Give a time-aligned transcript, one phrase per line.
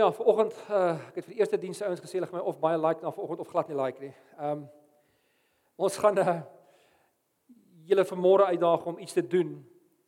[0.00, 2.56] Ja, vanoggend uh, ek het vir die eerste diens ouens gesê hulle gaan my of
[2.62, 4.12] baie like na vanoggend of glad nie like nie.
[4.38, 4.62] Ehm um,
[5.76, 6.36] ons gaan uh,
[7.88, 9.50] julle vanmôre uitdaag om iets te doen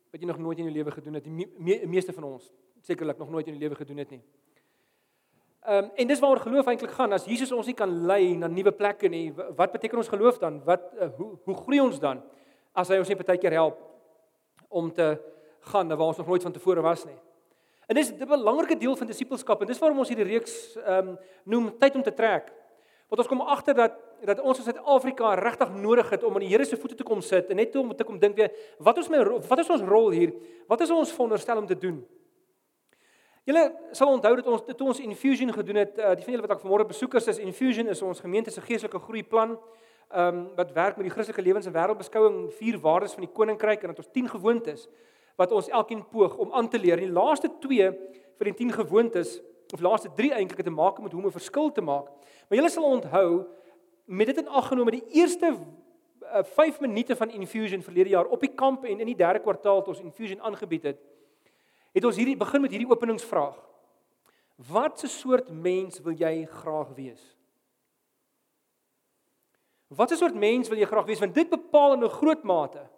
[0.09, 1.27] wat jy nog nooit in jou lewe gedoen het.
[1.27, 2.47] Die me me meeste van ons
[2.81, 4.21] sekerlik nog nooit in die lewe gedoen het nie.
[5.61, 7.13] Ehm um, en dis waaroor geloof eintlik gaan.
[7.13, 10.57] As Jesus ons nie kan lei na nuwe plekke nie, wat beteken ons geloof dan?
[10.65, 12.23] Wat uh, hoe hoe groei ons dan
[12.73, 13.77] as hy ons net baie keer help
[14.69, 15.13] om te
[15.69, 17.19] gaan na waar ons nog nooit van tevore was nie?
[17.87, 21.17] En dis 'n belangrike deel van disippelskap en dis waarom ons hierdie reeks ehm um,
[21.43, 22.51] noem tyd om te trek.
[23.07, 23.91] Want ons kom agter dat
[24.23, 27.21] dat ons in Suid-Afrika regtig nodig het om aan die Here se voete te kom
[27.21, 30.09] sit en net om te kom dink weer wat is my wat is ons rol
[30.09, 30.33] hier?
[30.67, 32.05] Wat is ons veronderstel om te doen?
[33.43, 36.55] Julle sal onthou dat ons toe ons Infusion gedoen het, uh, die van julle wat
[36.55, 39.57] ek vanmôre besoekers is, Infusion is ons gemeente se geestelike groeiplan
[40.13, 43.83] ehm um, wat werk met die Christelike lewens en wêreldbeskouing, vier waardes van die koninkryk
[43.83, 44.87] en dat ons 10 gewoontes
[45.35, 46.97] wat ons elkeen poog om aan te leer.
[46.97, 47.91] Die laaste 2
[48.37, 49.41] vir die 10 gewoontes
[49.73, 52.05] of laaste 3 eintlik het te maak met hoe om 'n verskil te maak.
[52.49, 53.45] Maar julle sal onthou
[54.05, 55.57] met dit in ag genome die eerste
[56.43, 59.75] 5 uh, minute van infusion verlede jaar op die kamp en in die derde kwartaal
[59.75, 60.99] het ons infusion aangebied het.
[61.93, 63.57] Het ons hierdie begin met hierdie openingsvraag.
[64.55, 67.37] Wat 'n soort mens wil jy graag wees?
[69.87, 71.19] Wat 'n soort mens wil jy graag wees?
[71.19, 72.89] Want dit bepaal in 'n groot mate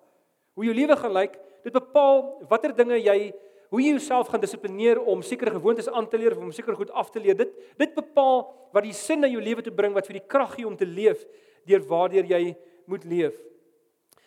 [0.53, 3.33] hoe jou lewe gaan lyk Dit bepaal watter dinge jy
[3.73, 6.91] hoe jy jouself gaan dissiplineer om sekere gewoontes aan te leer of om sekere goed
[6.93, 7.35] af te leer.
[7.35, 10.53] Dit dit bepaal wat die sin na jou lewe toe bring wat vir die krag
[10.53, 11.25] gee om te leef
[11.65, 12.53] deur waardeur jy
[12.85, 13.35] moet leef.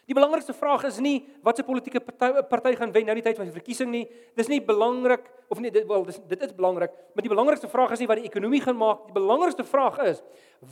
[0.09, 3.37] Die belangrikste vraag is nie wat se politieke party, party gaan wen nou die tyd
[3.37, 4.07] van die verkiesing nie.
[4.41, 7.93] Dis nie belangrik of nie dit wel dis dit is belangrik, maar die belangrikste vraag
[7.93, 9.05] is nie wat die ekonomie gaan maak.
[9.11, 10.23] Die belangrikste vraag is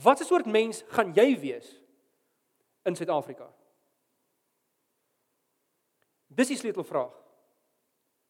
[0.03, 1.77] wat 'n soort mens gaan jy wees
[2.83, 3.47] in Suid-Afrika?
[6.37, 7.15] Dis die sleutelvraag.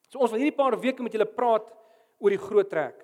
[0.08, 1.68] So ons wil hierdie paar weke met julle praat
[2.24, 3.04] oor die groot trek.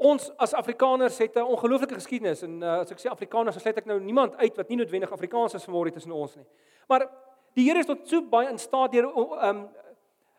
[0.00, 3.78] Ons as Afrikaners het 'n ongelooflike geskiedenis en uh, as ek sê Afrikaners, dan sluit
[3.78, 6.46] ek nou niemand uit wat nie noodwendig Afrikaans is vanmôre tussen ons nie.
[6.88, 7.10] Maar
[7.54, 9.68] die Here is tot so baie in staat deur um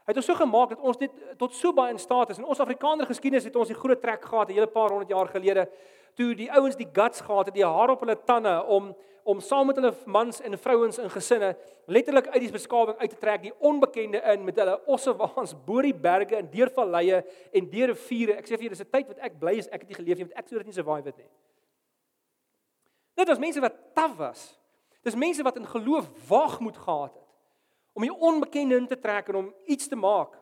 [0.01, 2.37] hy het ons so gemaak dat ons dit tot so baie in staat is.
[2.37, 5.27] In ons Afrikaner geskiedenis het ons die groot trek gehad 'n hele paar honderd jaar
[5.27, 5.69] gelede
[6.15, 9.67] toe die ouens die guts gehad het, die haar op hulle tande om om saam
[9.69, 11.51] met hulle mans en vrouens in gesinne
[11.85, 15.93] letterlik uit die beskawing uit te trek, die onbekende in met hulle ossewaans bo die
[15.93, 17.19] berge en deur valleie
[17.53, 18.39] en deur riviere.
[18.41, 20.17] Ek sê vir julle, dis 'n tyd wat ek bly is ek het nie geleef
[20.17, 21.29] nie, want ek sou dit nie survive het nie.
[23.15, 24.57] Dit was mense wat taaf was.
[25.03, 27.27] Dis mense wat in geloof wag moet gehad het
[27.93, 30.37] om die onbekende in te trek en om iets te maak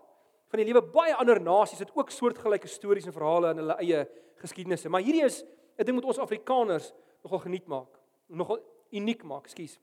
[0.49, 4.03] van die lewe baie ander nasies het ook soortgelyke stories en verhale in hulle eie
[4.37, 4.89] geskiedenisse.
[4.89, 5.43] Maar hierdie is
[5.79, 6.91] 'n ding wat ons Afrikaners
[7.23, 8.61] nogal geniet maak nogal
[8.93, 9.77] uniek maak, skus.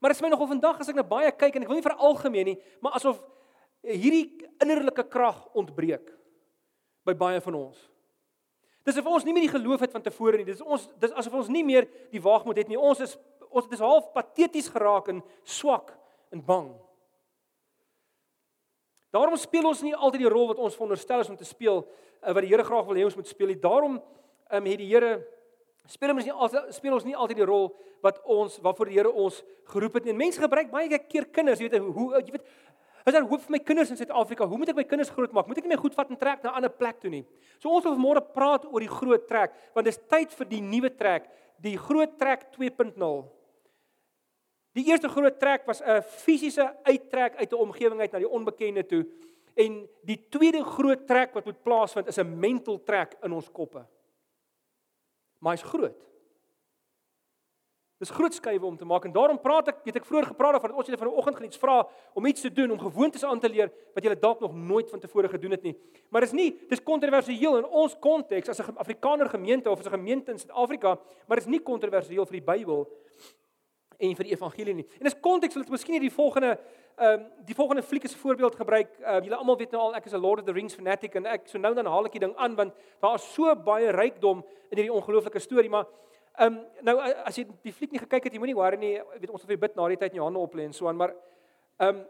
[0.00, 1.86] Maar dit is my nogal vandag as ek nou baie kyk en ek wil nie
[1.86, 3.22] vir algemeen nie, maar asof
[3.86, 6.10] hierdie innerlike krag ontbreek
[7.06, 7.78] by baie van ons.
[8.86, 10.46] Dis of ons nie meer die geloof het van tevore nie.
[10.46, 12.78] Dis ons dis asof ons nie meer die waagmoed het nie.
[12.78, 13.16] Ons is
[13.46, 15.94] ons is half pateties geraak en swak
[16.34, 16.68] en bang.
[19.14, 22.34] Daarom speel ons nie altyd die rol wat ons veronderstel is om te speel uh,
[22.34, 23.58] wat die Here graag wil hê ons moet speel nie.
[23.62, 23.96] Daarom
[24.50, 25.18] um, het die Here
[25.90, 27.68] speel ons nie altyd speel ons nie altyd die rol
[28.04, 30.16] wat ons waarvoor die Here ons geroep het nie.
[30.16, 32.48] Mense gebruik baie keer kinders, jy weet hoe jy weet
[33.06, 35.46] as daar hoop vir my kinders in Suid-Afrika, hoe moet ek my kinders grootmaak?
[35.46, 37.22] Moet ek nie my goed vat en trek na 'n ander plek toe nie?
[37.62, 40.90] So ons wil vanmôre praat oor die groot trek, want dis tyd vir die nuwe
[40.90, 41.30] trek,
[41.62, 43.24] die groot trek 2.0.
[44.74, 48.82] Die eerste groot trek was 'n fisiese uittrek uit 'n omgewing uit na die onbekende
[48.82, 49.06] toe.
[49.54, 53.86] En die tweede groot trek wat moet plaasvind is 'n mental trek in ons koppe
[55.38, 56.06] maar hy's groot.
[57.96, 60.66] Dis groot skuwe om te maak en daarom praat ek, weet ek vroeër gepraat het
[60.68, 61.76] dat ons julle vanoggend gaan iets vra
[62.12, 65.00] om iets te doen om gewoontes aan te leer wat julle dalk nog nooit van
[65.00, 65.72] tevore gedoen het nie.
[66.12, 69.96] Maar dis nie, dis kontroversieel in ons konteks as 'n Afrikaner gemeente of as 'n
[69.96, 72.84] gemeente in Suid-Afrika, maar dis nie kontroversieel vir die Bybel
[73.98, 74.86] en vir die evangelie nie.
[74.98, 76.56] En dis konteks wil ek miskien hierdie volgende
[76.96, 78.94] ehm um, die volgende fliek as voorbeeld gebruik.
[79.02, 81.26] Uh, julle almal weet nou al ek is 'n Lord of the Rings fanatic en
[81.26, 82.72] ek so nou dan haal ek die ding aan want
[83.02, 85.84] daar is so baie rykdom in hierdie ongelooflike storie, maar
[86.38, 89.00] ehm um, nou as jy die fliek nie gekyk het, jy moenie worry nie.
[89.20, 90.88] Weet ons of jy bid na die tyd in jou hande op lê en so
[90.88, 91.12] aan, maar
[91.80, 92.04] ehm um,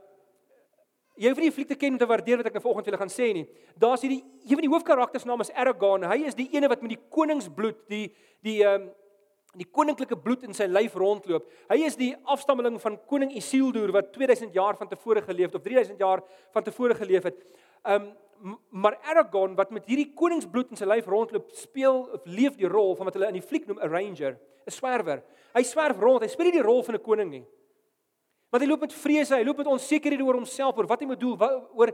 [1.17, 2.93] jy hoef nie die fliek te ken om te waardeer wat ek nou vanoggend vir
[2.93, 3.47] julle gaan sê nie.
[3.75, 6.05] Daar's hierdie een van die hoofkarakters naam is Aragorn.
[6.05, 8.15] Hy is die ene wat met die koningsbloed, die
[8.47, 8.95] die ehm um,
[9.57, 11.47] die koninklike bloed in sy lyf rondloop.
[11.71, 15.65] Hy is die afstammeling van koning Isildur wat 2000 jaar van tevore geleef het of
[15.65, 16.23] 3000 jaar
[16.53, 17.43] van tevore geleef het.
[17.85, 18.13] Um
[18.71, 22.93] maar Aragorn wat met hierdie koningsbloed in sy lyf rondloop, speel of leef die rol
[22.99, 24.37] van wat hulle in die fliek noem 'n ranger,
[24.67, 25.23] 'n swerwer.
[25.55, 27.47] Hy swerf rond, hy speel nie die rol van 'n koning nie.
[28.51, 31.21] Want hy loop met vrese, hy loop met onsekerhede oor homself, oor wat hy moet
[31.21, 31.39] doen,
[31.75, 31.93] oor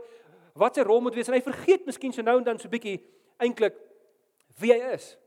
[0.55, 2.99] wat sy rol moet wees en hy vergeet miskien so nou en dan so bietjie
[3.39, 3.75] eintlik
[4.59, 5.17] wie hy is.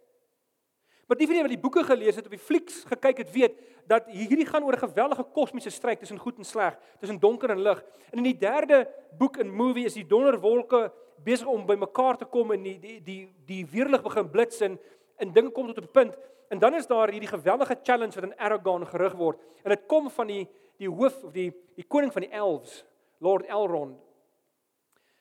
[1.06, 3.58] Maar die van julle wat die boeke gelees het, op die flieks gekyk het, weet
[3.86, 7.62] dat hierdie gaan oor 'n geweldige kosmiese stryd tussen goed en sleg, tussen donker en
[7.62, 7.84] lig.
[8.10, 8.88] En in die derde
[9.18, 10.92] boek in movie is die donderwolke
[11.24, 14.78] besig om bymekaar te kom en die die die die weerlig begin blits en
[15.16, 16.16] en dinge kom tot 'n punt
[16.48, 20.10] en dan is daar hierdie geweldige challenge wat in Aragorn gerig word en dit kom
[20.10, 20.48] van die
[20.78, 22.84] die hoof of die die koning van die elves
[23.18, 23.98] Lord Elrond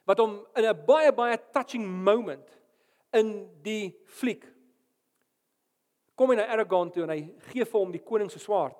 [0.05, 2.59] wat hom in 'n baie baie touching moment
[3.13, 4.45] in die fliek
[6.15, 7.21] kom hy na Aragorn toe en hy
[7.51, 8.77] gee vir hom die koning se swaard.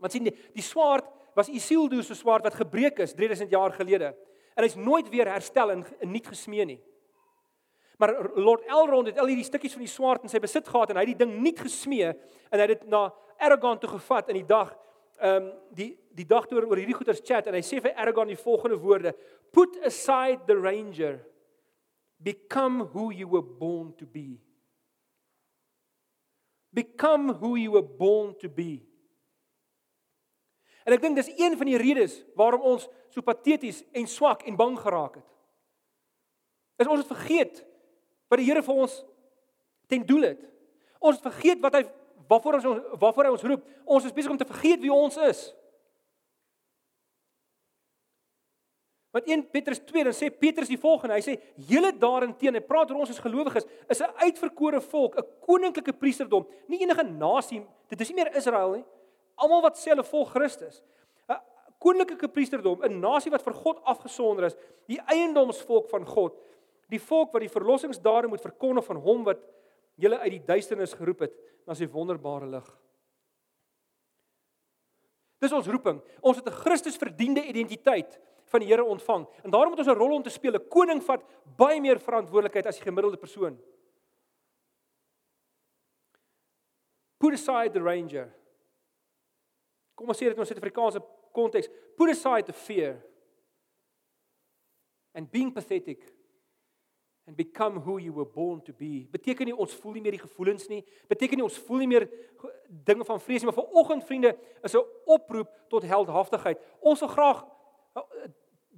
[0.00, 4.12] Want sien die, die swaard was Isildur se swaard wat gebreek is 3000 jaar gelede
[4.54, 6.80] en hy's nooit weer herstel en, en nie gesmee nie.
[7.98, 10.98] Maar Lord Elrond het al hierdie stukkies van die swaard in sy besit gehad en
[10.98, 13.08] hy het die ding nie gesmee en hy het dit na
[13.42, 14.72] Aragorn toe gevat in die dag
[15.22, 18.30] ehm um, die die dag toe oor hierdie goeters chat en hy sê vir Aragorn
[18.30, 19.12] die volgende woorde
[19.54, 21.20] put aside the ranger
[22.22, 24.40] become who you were born to be
[26.74, 28.82] become who you were born to be
[30.84, 34.56] En ek dink dis een van die redes waarom ons so pateties en swak en
[34.56, 35.28] bang geraak het.
[36.84, 37.62] Is ons het vergeet
[38.28, 38.98] wat die Here vir ons
[39.88, 40.42] ten doel het.
[41.00, 41.84] Ons het vergeet wat hy
[42.28, 43.64] waarvoor ons waarvoor hy ons roep.
[43.84, 45.46] Ons is besig om te vergeet wie ons is.
[49.14, 51.36] Want 1 Petrus 2 dan sê Petrus die volgende, hy sê
[51.70, 56.46] julle daarenteen, hy praat oor ons as gelowiges, is 'n uitverkore volk, 'n koninklike priesterdom,
[56.66, 58.84] nie enige nasie, dit is nie meer Israel nie
[59.40, 60.82] almal wat sê hulle volg Christus.
[61.28, 61.40] 'n
[61.78, 64.56] Koninklike priesterdom, 'n nasie wat vir God afgesonder is,
[64.88, 66.36] die eiendomsvolk van God,
[66.88, 69.40] die volk wat die verlossingsdade moet verkondig van hom wat
[69.96, 71.34] julle uit die duisternis geroep het
[71.66, 72.66] na sy wonderbare lig.
[75.40, 76.00] Dis ons roeping.
[76.22, 79.26] Ons het 'n Christus verdiende identiteit van die Here ontvang.
[79.42, 80.54] En daarom moet ons 'n rol om te speel.
[80.54, 81.22] 'n Koning vat
[81.56, 83.58] baie meer verantwoordelikheid as die gemiddelde persoon.
[87.18, 88.34] Put aside the ranger.
[89.94, 91.00] Kom ons sê dit in ons Suid-Afrikaanse
[91.32, 91.68] konteks.
[91.96, 92.98] Put aside the fear
[95.14, 96.02] and being pathetic
[97.26, 99.06] and become who you were born to be.
[99.10, 100.82] Beteken nie ons voel nie meer die gevoelens nie.
[101.08, 102.08] Beteken nie ons voel nie meer
[102.84, 106.60] dinge van vrees nie, maar vanoggend vriende is 'n oproep tot heldhaftigheid.
[106.80, 107.44] Ons wil graag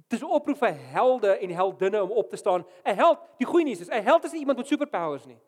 [0.07, 2.65] dis 'n oproep vir helde en heldinne om op te staan.
[2.83, 5.39] 'n Held, die goeie nuus is 'n held is nie iemand met superpowers nie.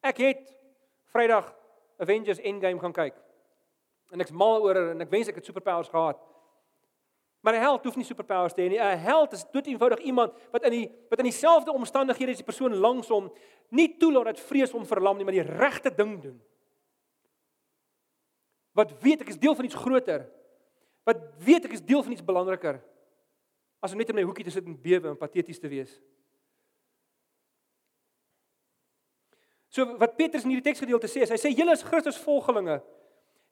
[0.00, 0.56] Ek het
[1.04, 1.54] Vrydag
[1.98, 3.14] Avengers Endgame gaan kyk
[4.10, 6.18] en ek's mal oor en ek wens ek het superpowers gehad.
[7.40, 8.78] Maar 'n held hoef nie superpowers te hê nie.
[8.78, 12.44] 'n Held is dood eenvoudig iemand wat in die wat in dieselfde omstandighede as die
[12.44, 13.32] persoon langs hom
[13.68, 16.42] nie toelaat dat vrees hom verlam nie, maar die regte ding doen.
[18.72, 20.30] Wat weet ek is deel van iets groter.
[21.04, 22.82] Wat weet ek is deel van iets belangriker
[23.84, 25.92] as om net in my hoekie te sit en bewe en pateties te wees.
[29.74, 32.78] So wat Petrus in hierdie teksgedeelte sê is hy sê julle is Christus volgelinge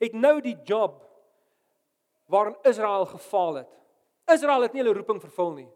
[0.02, 1.00] het nou die job
[2.32, 3.73] waarin Israel gefaal het.
[4.32, 5.69] Israel het nie hulle roeping vervul nie.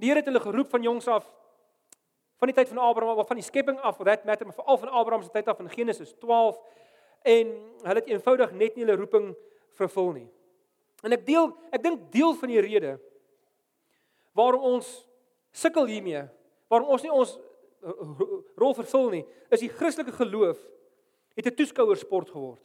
[0.00, 1.28] Die Here het hulle geroep van jongs af
[2.40, 4.78] van die tyd van Abraham of van die skepping af, for that matter, maar veral
[4.80, 6.56] van Abraham se tyd af in Genesis 12
[7.28, 7.50] en
[7.84, 9.26] hulle het eenvoudig net nie hulle roeping
[9.76, 10.28] vervul nie.
[11.04, 12.94] En ek deel ek dink deel van die rede
[14.36, 14.88] waarom ons
[15.50, 16.24] sukkel hiermee,
[16.70, 17.36] waarom ons nie ons
[18.60, 20.58] rol vervul nie, is die Christelike geloof
[21.36, 22.62] het 'n toeskouersport geword.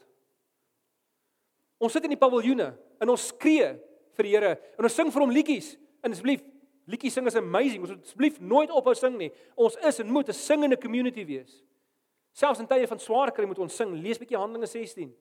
[1.78, 3.80] Ons sit in die paviljoene en ons skree
[4.16, 5.78] vir die Here en ons sing vir hom liedjies.
[6.04, 6.42] En asseblief,
[6.86, 7.82] liedjies sing is amazing.
[7.82, 9.32] Ons moet asseblief nooit ophou sing nie.
[9.56, 11.64] Ons is en moet 'n singende community wees.
[12.34, 13.94] Selfs in tye van swaar kry moet ons sing.
[13.94, 15.14] Lees bietjie Handelinge 16.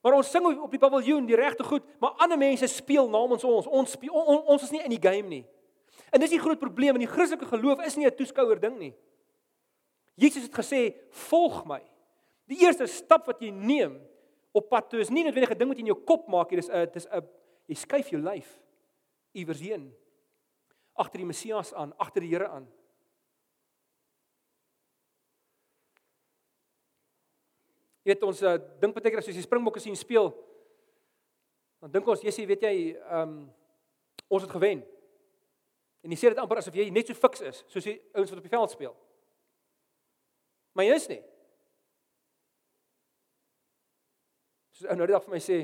[0.00, 3.66] Maar ons sing op die paviljoen die regte goed, maar ander mense speel namens ons.
[3.66, 5.44] Ons speel, on, on, ons is nie in die game nie.
[6.10, 8.94] En dis die groot probleem in die Christelike geloof is nie 'n toeskouer ding nie.
[10.16, 11.82] Jesus het gesê, "Volg my."
[12.46, 14.00] Die eerste stap wat jy neem
[14.52, 16.56] op pad toe is nie noodwendig 'n ding wat jy in jou kop maak nie,
[16.56, 17.28] dis 'n dis 'n
[17.68, 18.60] jy skuif jou lyf
[19.32, 19.94] iewers heen
[20.94, 22.66] agter die Messias aan, agter die Here aan.
[28.00, 30.30] Jy weet ons uh, dink baie keer as jy Springbokke sien speel,
[31.80, 33.40] dan dink ons, Jessie, weet jy, ehm um,
[34.30, 34.84] ons het gewen.
[36.06, 38.38] En jy sê dit amper asof jy net so fiks is soos die ouens wat
[38.38, 38.92] op die veld speel.
[40.78, 41.18] Maar jy is nie.
[44.78, 45.58] Soos ou nou die dag vir my sê,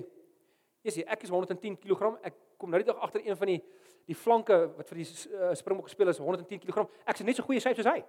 [0.82, 2.18] "Jessie, ek is 110 kg.
[2.24, 3.62] Ek kom nou die dag agter een van die
[4.06, 6.88] die flanke wat vir die uh, springbok gespeel is 110 kg.
[7.06, 8.04] Ek is net so goeie shape soos hy."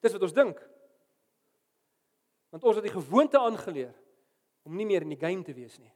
[0.00, 0.60] Dis wat ons dink.
[2.50, 3.94] Want ons het die gewoonte aangeleer
[4.62, 5.92] om nie meer in die game te wees nie.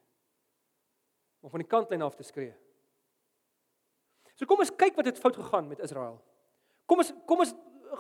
[1.45, 2.55] om van die kantlyn af te skree.
[4.35, 6.17] So kom ons kyk wat het fout gegaan met Israel.
[6.89, 7.53] Kom ons kom ons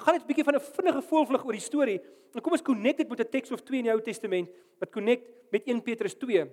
[0.04, 2.00] gaan net 'n bietjie van 'n vinnige voorvlug oor die storie.
[2.34, 4.48] En kom ons connect dit met 'n teks of 2 in die Ou Testament
[4.80, 6.50] wat connect met 1 Petrus 2.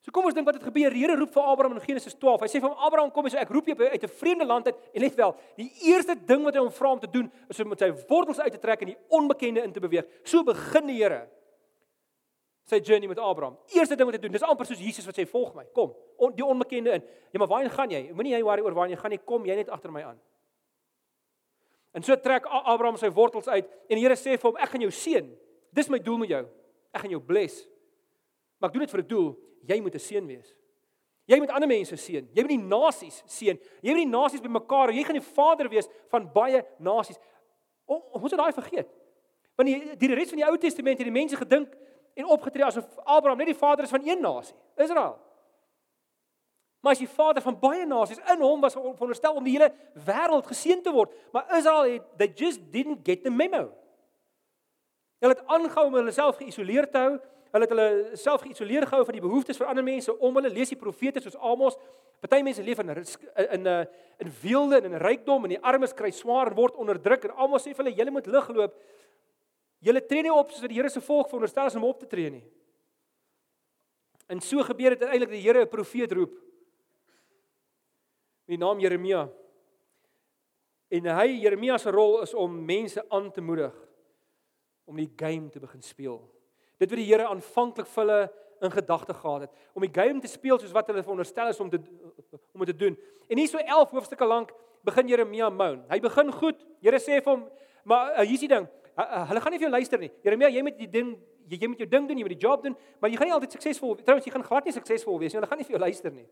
[0.00, 0.94] So kom ons dink wat het gebeur.
[0.94, 2.46] Die Here roep vir Abraham in Genesis 12.
[2.46, 4.66] Hy sê vir hom Abraham kom jy so ek roep jou uit 'n vreemde land
[4.66, 7.60] uit en let wel, die eerste ding wat hy hom vra om te doen is
[7.60, 10.06] om met sy wortels uit te trek en die onbekende in te beweeg.
[10.24, 11.28] So begin die Here
[12.64, 13.58] sy journey met Abraham.
[13.74, 15.64] Eerste ding wat hy doen, dis amper soos Jesus wat sê volg my.
[15.74, 17.02] Kom, on, die onbekende in.
[17.32, 18.12] Ja, maar waarheen gaan jy?
[18.14, 19.18] Moenie jy worry oor waarheen jy gaan nie.
[19.18, 20.20] Kom jy net agter my aan.
[21.92, 24.80] En so trek Abraham sy wortels uit en die Here sê vir hom ek gaan
[24.86, 25.30] jou seën.
[25.74, 26.44] Dis my doel met jou.
[26.94, 27.66] Ek gaan jou bless.
[28.60, 30.54] Maar ek doen dit vir 'n doel jy moet 'n seun wees.
[31.30, 32.28] Jy moet ander mense seën.
[32.34, 33.58] Jy moet die nasies seën.
[33.80, 34.90] Jy moet die nasies bymekaar.
[34.90, 37.18] Jy gaan die vader wees van baie nasies.
[37.86, 38.88] Ons het daai vergeet.
[39.54, 41.74] Want die die res van die Ou Testament het die mense gedink
[42.18, 45.18] en opgetree asof Abraham net die vader is van een nasie, Israel.
[46.80, 49.68] Maar as die vader van baie nasies in hom was veronderstel om die hele
[50.06, 53.68] wêreld geseën te word, maar Israel het they just didn't get the memo.
[55.20, 57.18] Hulle het aangehou om hulle self geïsoleer te hou
[57.50, 60.70] Hulle het hulle self geïsoleer gehou van die behoeftes van ander mense om hulle lees
[60.70, 61.76] die profete soos Amos.
[62.20, 63.86] Party mense leef in in 'n
[64.18, 67.66] in weelde en in rykdom en die armes kry swaar en word onderdruk en Amos
[67.66, 68.74] sê vir hulle julle moet lig loop.
[69.80, 72.30] Julle tree nie op soos die Here se volk veronderstel is om op te tree
[72.30, 72.44] nie.
[74.28, 76.34] En so gebeur dit uiteindelik dat die Here 'n profeet roep.
[78.46, 79.28] Die naam Jeremia.
[80.90, 83.74] En hy Jeremia se rol is om mense aan te moedig
[84.84, 86.39] om die game te begin speel.
[86.80, 88.20] Dit wat die Here aanvanklik vir hulle
[88.60, 91.70] in gedagte gehad het om die game te speel soos wat hulle veronderstel is om
[91.72, 91.80] te
[92.52, 92.98] om dit te doen.
[93.28, 94.52] En hier so 11 hoofstukke lank
[94.84, 95.84] begin Jeremia moan.
[95.88, 96.60] Hy begin goed.
[96.80, 97.48] Here sê vir hom,
[97.84, 98.68] maar uh, hier's die ding.
[98.96, 100.10] Uh, uh, hulle gaan nie vir jou luister nie.
[100.24, 101.14] Jeremia, jy moet die ding
[101.50, 103.34] jy, jy moet jou ding doen, jy moet die job doen, maar jy gaan nie
[103.36, 105.40] altyd suksesvol trouens jy gaan glad nie suksesvol wees nie.
[105.40, 106.26] Hulle gaan nie vir jou luister nie.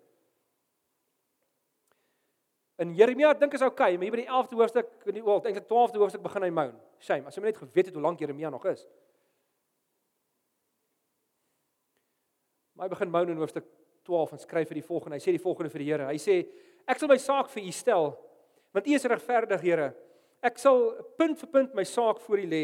[2.78, 5.66] En Jeremia dink is okay, maar hier by die 11de hoofstuk, in die wel, eintlik
[5.66, 6.76] 12de hoofstuk begin hy moan.
[7.02, 8.84] Shame, as jy net geweet het hoe lank Jeremia nog is.
[12.78, 13.64] Maar hy begin moan in hoofstuk
[14.06, 15.16] 12 en skryf vir die volgende.
[15.18, 16.04] Hy sê die volgende vir die Here.
[16.06, 16.36] Hy sê
[16.86, 18.12] ek sal my saak vir u stel
[18.76, 19.88] want u is regverdig, Here.
[20.46, 22.62] Ek sal punt vir punt my saak voor u lê.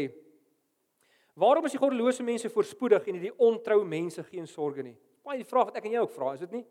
[1.35, 4.95] Waarom is die goddelose mense voorspoedig en die ontrou mense geen sorge nie?
[5.25, 6.65] Baie die vraag wat ek en jy ook vra, is dit nie?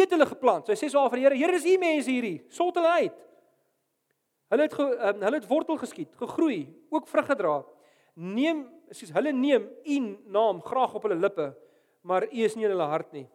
[0.00, 0.64] Eet hulle geplant.
[0.64, 2.38] So hy sê so vir die Here, Here is hier mense hierdie.
[2.48, 3.24] Sort hulle uit.
[4.54, 7.58] Hulle het ge, um, hulle het wortel geskiet, gegroei, ook vrug gedra.
[8.16, 8.64] Neem,
[8.96, 9.98] sies hulle neem u
[10.32, 11.52] naam graag op hulle lippe
[12.02, 13.26] maar U is nie in hulle hart nie.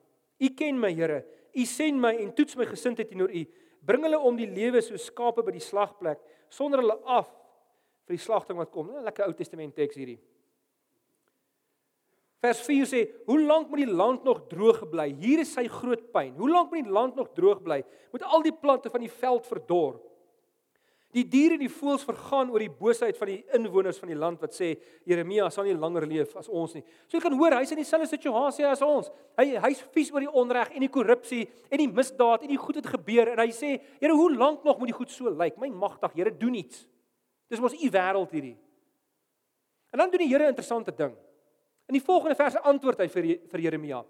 [0.42, 1.24] U ken my, Here.
[1.56, 3.44] U sien my en toets my gesindheid teenoor U.
[3.86, 7.30] Bring hulle om die lewe soos skape by die slagplek sonder hulle af
[8.06, 8.90] vir die slagting wat kom.
[8.90, 10.20] 'n Lekker Ou Testament teks hierdie.
[12.42, 15.14] Vers 4 sê: "Hoe lank moet die land nog droog bly?
[15.14, 16.36] Hier is sy groot pyn.
[16.36, 17.84] Hoe lank moet die land nog droog bly?
[18.12, 20.02] Moet al die plante van die veld verdor?"
[21.16, 24.42] Die diere en die voëls vergaan oor die boosheid van die inwoners van die land
[24.44, 24.74] wat sê
[25.08, 26.84] Jeremia sal nie langer leef as ons nie.
[27.08, 29.08] So jy kan hoor, hy's in dieselfde situasie as ons.
[29.40, 32.82] Hy hy's vies oor die onreg en die korrupsie en die misdaad en die goed
[32.82, 35.56] wat gebeur en hy sê, Here, hoe lank nog moet die goed so lyk?
[35.62, 36.84] My magtig, Here, doen iets.
[37.48, 38.58] Dis mos u wêreld hierdie.
[39.96, 41.16] En dan doen die Here 'n interessante ding.
[41.88, 44.04] In die volgende verse antwoord hy vir vir Jeremia.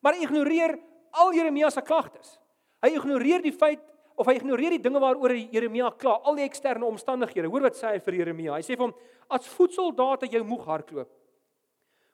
[0.00, 0.78] Maar hy ignoreer
[1.12, 2.38] al Jeremia se klagtes.
[2.80, 3.82] Hy ignoreer die feit
[4.16, 7.50] of hy ignoreer die dinge waaroor Jeremia kla, al die eksterne omstandighede.
[7.52, 8.56] Hoor wat sê hy vir Jeremia?
[8.56, 8.94] Hy sê vir hom:
[9.28, 11.10] "As voetsoldate jou moeg hardloop,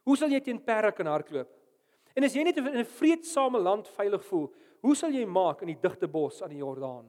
[0.05, 1.49] hoe sal jy teen perde kan hardloop?
[2.17, 5.69] En as jy net in 'n vreedsame land veilig voel, hoe sal jy maak in
[5.69, 7.07] die digte bos aan die Jordaan?"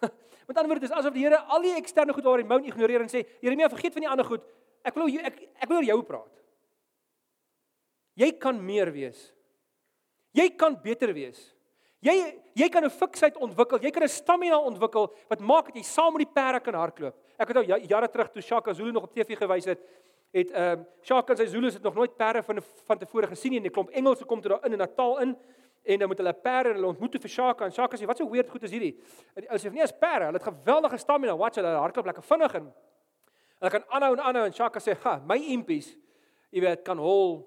[0.48, 3.02] Met ander woorde, dis asof die Here al die eksterne goed waar hy mou ignoreer
[3.02, 4.42] en sê: "Jeremia, vergeet van die ander goed.
[4.84, 6.34] Ek wil jou ek ek wil oor jou praat.
[8.16, 9.34] Jy kan meer wees.
[10.32, 11.57] Jy kan beter wees."
[12.00, 12.14] Jy
[12.54, 16.12] jy kan 'n fiksheid ontwikkel, jy kan 'n stamina ontwikkel wat maak dat jy saam
[16.12, 17.14] met die perde kan hardloop.
[17.38, 19.78] Ek het nou jare terug toe Shaka Zulu nog op TV gewys het,
[20.32, 23.52] het ehm uh, Shaka en sy Zulus het nog nooit perde van van tevore gesien
[23.52, 23.60] nie.
[23.60, 25.36] 'n Klomp Engelse kom toe daar in in Natal in
[25.82, 28.50] en dan moet hulle perde hulle ontmoet vir Shaka en Shaka sê wat so weird
[28.50, 28.96] goed is hierdie.
[29.34, 31.36] En hulle sê nee, is perde, hulle het geweldige stamina.
[31.36, 32.72] Watch hulle hardloop lekker vinnig en
[33.58, 35.96] hulle kan aanhou en aanhou en Shaka sê, "Ha, my impies,
[36.50, 37.46] jy weet, kan hol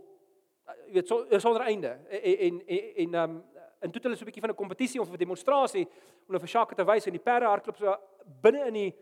[0.88, 3.44] jy weet so sonder einde." En en en ehm um,
[3.82, 6.40] En toe het hulle so 'n bietjie van 'n kompetisie of 'n demonstrasie om hulle
[6.40, 7.98] vir Shaka te wys en die perde hardloop so
[8.42, 8.96] binne in die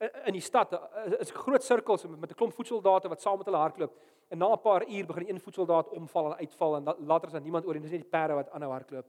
[0.00, 0.72] in die stad
[1.20, 3.92] is groot sirkels met 'n klomp voetsoldate wat saam met hulle hardloop.
[4.28, 7.42] En na 'n paar uur begin een voetsoldaat omval en uitval en later is daar
[7.42, 9.06] niemand oor en dis net die perde wat aanhou hardloop.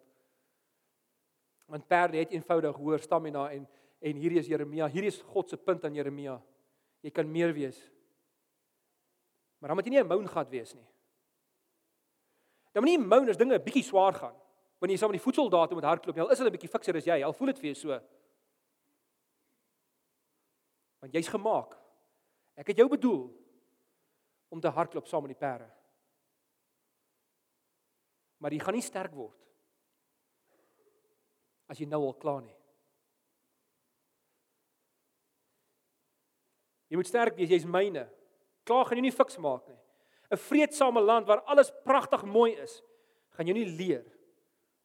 [1.65, 3.67] Want perde het eenvoudig hoër stamina en
[3.99, 6.41] en hierdie is Jeremia, hierdie is God se punt aan Jeremia.
[7.01, 7.91] Jy kan meer wees.
[9.59, 10.87] Maar dan moet jy nie 'n moungat wees nie.
[12.73, 14.40] Dan moenie moan as dinge 'n bietjie swaar gaan.
[14.81, 16.97] Wanneer jy saam met die voetsoldate moet hardloop, jy al is hulle 'n bietjie fikser
[16.97, 17.99] as jy, al voel dit vir jou so.
[21.01, 21.77] Want jy's gemaak.
[22.57, 23.29] Ek het jou bedoel
[24.49, 25.69] om te hardloop saam met die perde.
[28.39, 29.37] Maar jy gaan nie sterk word
[31.67, 32.57] as jy nou al klaar nie.
[36.89, 38.09] Jy moet sterk wees, jy's myne.
[38.65, 39.77] Klaar gaan jy nie fiks maak nie.
[40.31, 42.81] 'n Vreedsame land waar alles pragtig mooi is,
[43.31, 44.20] gaan jy nie leer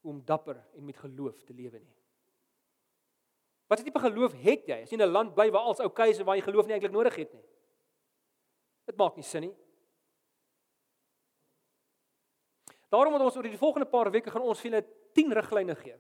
[0.07, 1.95] om dapper en met geloof te lewe nie.
[3.67, 6.19] Wat tipe geloof het jy as jy in 'n land bly waar alles oukei is
[6.19, 7.45] en waar jy geloof nie eintlik nodig het nie?
[8.87, 9.55] Dit maak nie sin nie.
[12.89, 15.97] Daarom moet ons oor die volgende paar weke gaan ons vir julle 10 riglyne gee.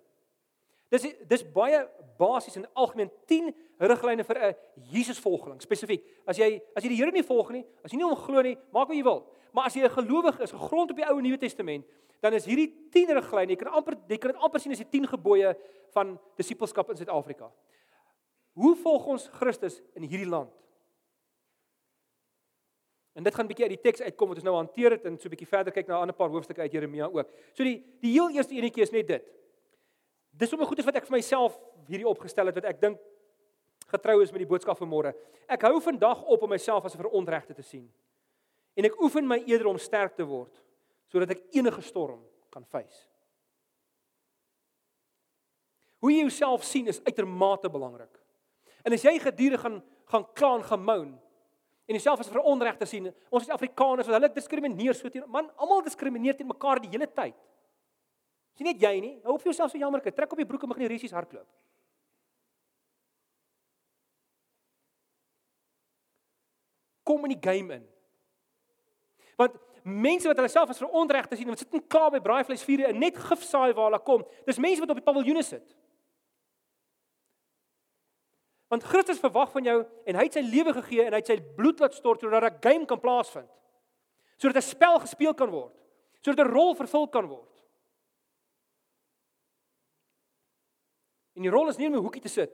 [0.88, 1.80] Dis dis baie
[2.18, 4.54] basies en algemeen 10 riglyne vir 'n
[4.92, 6.04] Jesusvolgeling spesifiek.
[6.26, 8.56] As jy as jy die Here nie volg nie, as jy nie hom glo nie,
[8.72, 9.26] maak wat jy wil.
[9.52, 11.84] Maar as jy 'n gelowige is, gegrond op die Ou en Nuwe Testament,
[12.20, 14.90] dan is hierdie 10 riglyne, jy kan amper jy kan dit amper sien as die
[14.98, 15.54] 10 gebooie
[15.94, 17.50] van disippelskap in Suid-Afrika.
[18.56, 20.52] Hoe volg ons Christus in hierdie land?
[23.16, 25.18] En dit gaan 'n bietjie uit die teks uitkom wat ons nou hanteer het en
[25.18, 27.28] so 'n bietjie verder kyk na 'n ander paar hoofstukke uit Jeremia ook.
[27.52, 29.24] So die die heel eerste enetjie is net dit.
[30.30, 31.58] Dis sommer goeie wat ek vir myself
[31.88, 32.98] hierdie opgestel het wat ek dink
[33.88, 35.14] getrou is met die boodskap van môre.
[35.48, 37.92] Ek hou vandag op om myself as 'n verontregte te sien.
[38.74, 40.62] En ek oefen my eerder om sterk te word
[41.12, 42.22] sodat ek enige storm
[42.52, 43.06] kan face.
[46.02, 48.12] Hoe jy jouself sien is uitermate belangrik.
[48.86, 51.08] En as jy gedurig gaan gaan kla en gemoun
[51.86, 55.84] en jouself as veronregte sien, ons is Afrikaners wat hulle diskrimineer so teen man, almal
[55.86, 57.36] diskrimineer teen mekaar die hele tyd.
[58.58, 59.12] Nie net jy nie.
[59.26, 61.46] Hou op vir jouself so jammer, trek op die broek en begin die resies hardloop.
[67.06, 67.84] Kom in die game in.
[69.38, 72.98] Want mense wat hulle self as verontregte sien, wat sit in klaar by braaivleisvuure en
[72.98, 75.76] net gif saai waar hulle kom, dis mense wat op die paviljoene sit.
[78.66, 79.76] Want Christus verwag van jou
[80.10, 82.58] en hy het sy lewe gegee en hy het sy bloed laat stort sodat 'n
[82.60, 83.50] game kan plaasvind.
[84.42, 85.74] Sodat 'n spel gespeel kan word.
[86.20, 87.62] Sodat 'n rol vervul kan word.
[91.36, 92.52] En die rol is nie om 'n hoekie te sit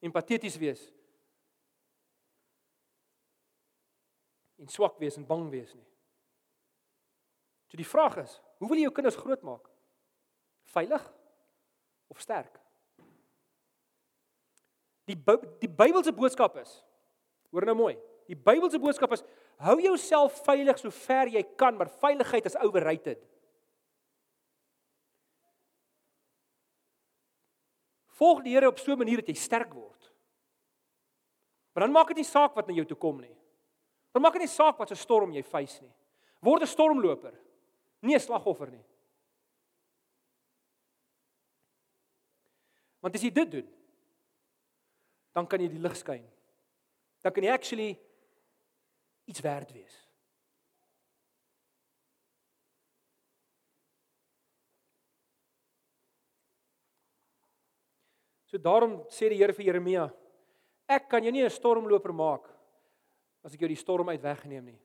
[0.00, 0.92] en pateties wees.
[4.60, 5.86] En swak wees en bang wees nie.
[7.70, 9.68] So die vraag is, hoe wil jy jou kinders grootmaak?
[10.74, 11.04] Veilig
[12.10, 12.58] of sterk?
[15.08, 15.16] Die
[15.62, 16.76] die Bybelse boodskap is
[17.50, 17.94] hoor nou mooi.
[18.30, 19.24] Die Bybelse boodskap is
[19.60, 23.22] hou jouself veilig so ver jy kan, maar veiligheid is overrated.
[28.20, 30.12] Volg die Here op so 'n manier dat jy sterk word.
[31.72, 33.36] Maar dan maak dit nie saak wat na jou toe kom nie.
[34.12, 35.94] Dan maak dit nie saak wat 'n storm jy face nie.
[36.42, 37.34] Word 'n stormloper,
[38.02, 38.84] nie 'n slagoffer nie.
[43.00, 43.68] Want as jy dit doen,
[45.32, 46.26] dan kan jy die lig skyn.
[47.22, 47.98] Dan kan jy actually
[49.26, 49.96] iets werd wees.
[58.50, 60.10] So daarom sê die Here vir Jeremia:
[60.88, 62.59] Ek kan jou nie 'n stormloper maak
[63.42, 64.80] as ek jou die storm uit weggeneem nie.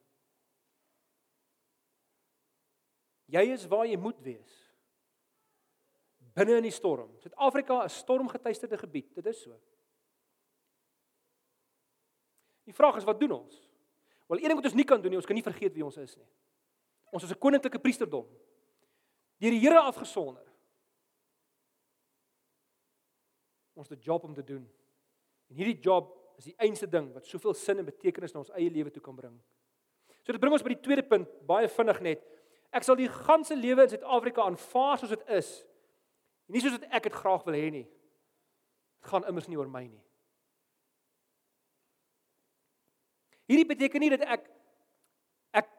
[3.35, 4.53] Jy is waar jy moet wees.
[6.35, 7.09] Binne in die storm.
[7.23, 9.13] Suid-Afrika is stormgetuisterde gebied.
[9.15, 9.55] Dit is so.
[12.65, 13.55] Die vraag is wat doen ons?
[14.27, 15.97] Wel, een ding wat ons nie kan doen nie, ons kan nie vergeet wie ons
[16.01, 16.27] is nie.
[17.13, 18.25] Ons is 'n koninklike priesterdom.
[19.39, 20.45] Deur die Here afgesonder.
[23.75, 24.71] ons 'n job om te doen.
[25.47, 28.69] En hierdie job is die einste ding wat soveel sin en betekenis na ons eie
[28.69, 29.35] lewe toe kan bring.
[30.25, 32.23] So dit bring ons by die tweede punt, baie vinnig net.
[32.75, 35.51] Ek sal die ganse lewe in Suid-Afrika aanvaar soos dit is.
[36.51, 37.85] Nie soos wat ek dit graag wil hê nie.
[37.85, 40.01] Dit gaan immers nie oor my nie.
[43.45, 44.49] Hierdie beteken nie dat ek
[45.61, 45.69] ek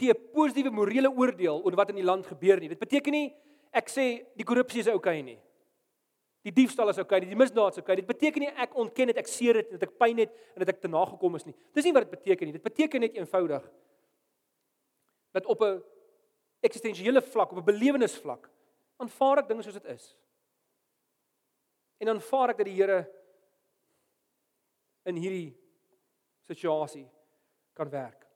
[0.00, 2.68] gee 'n positiewe morele oordeel oor wat in die land gebeur nie.
[2.68, 3.34] Dit beteken nie
[3.72, 5.38] ek sê die korrupsie is oukei okay nie.
[6.42, 7.96] Die diefstal is oukei, die misdaad is oukei.
[8.00, 10.72] Dit beteken nie ek ontken dit, ek seer dit, dat ek pyn het en dat
[10.74, 11.54] ek te nagekom is nie.
[11.76, 12.56] Dis nie wat dit beteken nie.
[12.56, 13.68] Dit beteken net eenvoudig
[15.32, 15.82] dat op 'n
[16.60, 18.50] eksistensiële vlak, op 'n belewenisvlak,
[18.96, 20.16] aanvaar ek dinge soos dit is.
[21.98, 23.08] En aanvaar ek dat die Here
[25.04, 25.56] in hierdie
[26.46, 27.08] situasie
[27.72, 28.26] kan werk.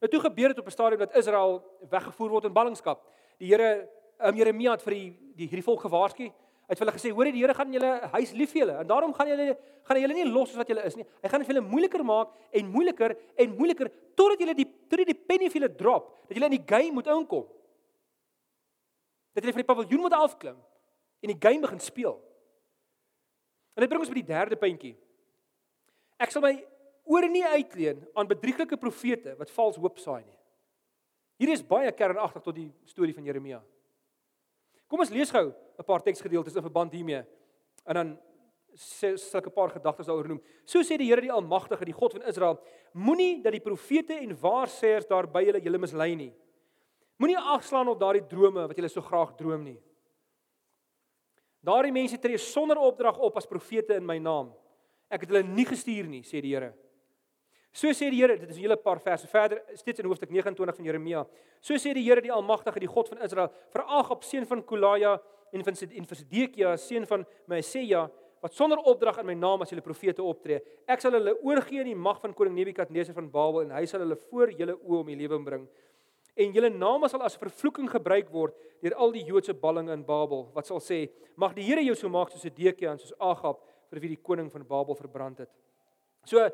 [0.00, 3.06] Nou toe gebeur dit op 'n stadium dat Israel weggevoer word in ballingskap.
[3.38, 6.32] Die Here, um, Jeremia het vir die, die hierdie volk gewaarsku
[6.64, 8.86] Hy het vir hulle gesê: "Hoor, die Here gaan julle huis lief vir julle en
[8.88, 11.04] daarom gaan julle gaan hy julle nie los soos wat julle is nie.
[11.22, 15.04] Hy gaan dit vir julle moeiliker maak en moeiliker en moeiliker totdat julle die tot
[15.04, 17.44] die penny vir julle drop, dat julle in die game moet inkom.
[19.34, 22.16] Dat julle van die paviljoen moet afklim en die game begin speel."
[23.74, 24.94] En dit bring ons by die derde puntjie.
[26.18, 26.54] Ek sal my
[27.04, 30.38] ore nie uitleen aan bedrieglike profete wat vals hoop saai nie.
[31.42, 33.60] Hierdie is baie kernagtig tot die storie van Jeremia.
[34.94, 37.24] Kom ons lees gou 'n paar teksgedeeltes in verband hiermee.
[37.84, 38.18] En dan
[38.78, 40.40] sê sulke paar gedagtes daaroor noem.
[40.64, 42.60] So sê die Here die Almagtige, die God van Israel,
[42.92, 46.32] moenie dat die profete en waarsêers daar by julle julle mislei nie.
[47.18, 49.80] Moenie agslaan op daardie drome wat julle so graag droom nie.
[51.60, 54.54] Daardie mense tree sonder opdrag op as profete in my naam.
[55.10, 56.72] Ek het hulle nie gestuur nie, sê die Here.
[57.74, 60.76] So sê die Here, dit is 'n hele paar verse verder, steeds in hoofstuk 29
[60.76, 61.26] van Jeremia.
[61.60, 65.20] So sê die Here die Almagtige, die God van Israel, vir Agab seun van Kolaja
[65.52, 68.10] en van Sedekia seun van Maaseja
[68.40, 70.60] wat sonder opdrag in my naam as julle profete optree.
[70.86, 74.00] Ek sal hulle oorgee in die mag van koning Nebukadneser van Babel en hy sal
[74.04, 75.64] hulle voor julle oë om die lewe bring.
[76.36, 80.50] En julle name sal as vervloeking gebruik word deur al die Joodse ballinge in Babel
[80.54, 84.02] wat sal sê: Mag die Here jou so maak soos Sedekia en soos Agab vir
[84.02, 85.50] wie die koning van Babel verbrand het.
[86.28, 86.44] So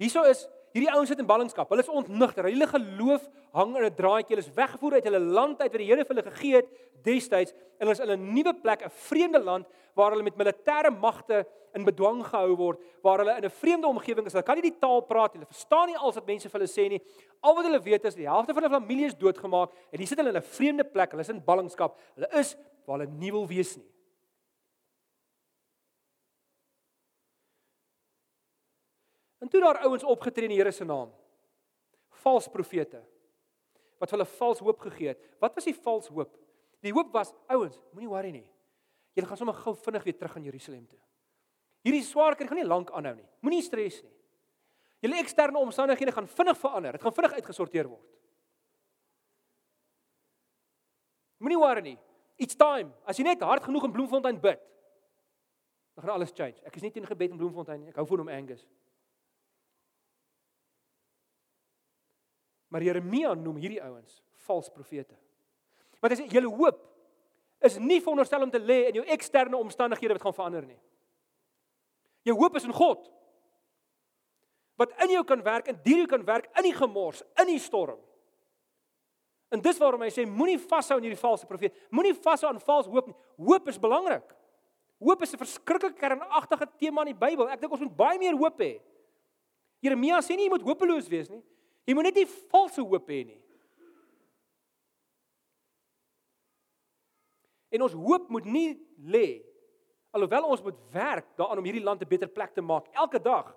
[0.00, 1.68] hieso is Hierdie ouens sit in ballingskap.
[1.70, 2.48] Hulle is ontnigter.
[2.50, 4.34] Hulle geloof hang in 'n draadjie.
[4.34, 6.68] Hulle is weggevoer uit hulle land uit wat die Here vir hulle gegee het
[7.04, 10.90] destyds en hulle is in 'n nuwe plek, 'n vreemde land waar hulle met militêre
[10.90, 14.32] magte in bedwang gehou word, waar hulle in 'n vreemde omgewing is.
[14.32, 15.40] Hulle kan nie die taal praat nie.
[15.42, 17.00] Hulle verstaan nie alles wat mense vir hulle sê nie.
[17.40, 20.18] Al wat hulle weet is die helfte van hulle familie is doodgemaak en hier sit
[20.18, 21.10] hulle in 'n vreemde plek.
[21.12, 21.96] Hulle is in ballingskap.
[22.16, 23.93] Hulle is waar hulle nie wil wees nie.
[29.44, 31.12] En toe daar ouens opgetree in die Here se naam.
[32.24, 33.02] Vals profete
[34.00, 35.20] wat hulle vals hoop gegee het.
[35.40, 36.32] Wat was die vals hoop?
[36.84, 38.46] Die hoop was ouens, moenie worry nie.
[39.16, 40.98] Julle gaan sommer gou vinnig weer terug aan Jerusalem toe.
[41.86, 43.26] Hierdie swaar kry gaan nie lank aanhou nie.
[43.44, 44.12] Moenie stres nie.
[45.04, 46.96] Julle eksterne omstandighede gaan vinnig verander.
[46.96, 48.04] Dit gaan vinnig uitgesorteer word.
[51.44, 51.98] Moenie worry nie.
[52.40, 52.92] It's time.
[53.06, 54.60] As jy net hard genoeg in Bloemfontein bid,
[55.94, 56.58] dan gaan alles change.
[56.66, 57.92] Ek is nie teen gebed in Bloemfontein nie.
[57.92, 58.64] Ek hou van hom Angus.
[62.74, 64.16] Maar Jeremia noem hierdie ouens
[64.48, 65.14] vals profete.
[66.02, 66.80] Want hy sê julle hoop
[67.64, 70.80] is nie veronderstel om te lê in jou eksterne omstandighede wat gaan verander nie.
[72.26, 73.06] Jou hoop is in God.
[74.80, 77.62] Wat in jou kan werk en deur jou kan werk in die gemors, in die
[77.62, 78.02] storm.
[79.54, 81.78] En dis waarom hy sê moenie vashou aan hierdie valse profeet.
[81.94, 83.16] Moenie vashou aan vals hoop nie.
[83.38, 84.34] Hoop is belangrik.
[84.98, 87.48] Hoop is 'n verskriklike kernagtige tema in die Bybel.
[87.48, 88.80] Ek dink ons moet baie meer hoop hê.
[89.80, 91.42] Jeremia sê nie jy moet hopeloos wees nie.
[91.84, 93.40] Jy moet net nie valse hoop hê nie.
[97.74, 98.70] En ons hoop moet nie
[99.10, 99.26] lê
[100.14, 103.56] alhoewel ons moet werk daaraan om hierdie land 'n beter plek te maak elke dag.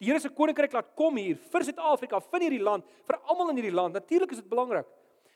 [0.00, 3.56] Die Here se koninkryk laat kom hier vir Suid-Afrika, vir hierdie land, vir almal in
[3.56, 3.94] hierdie land.
[3.94, 4.86] Natuurlik is dit belangrik.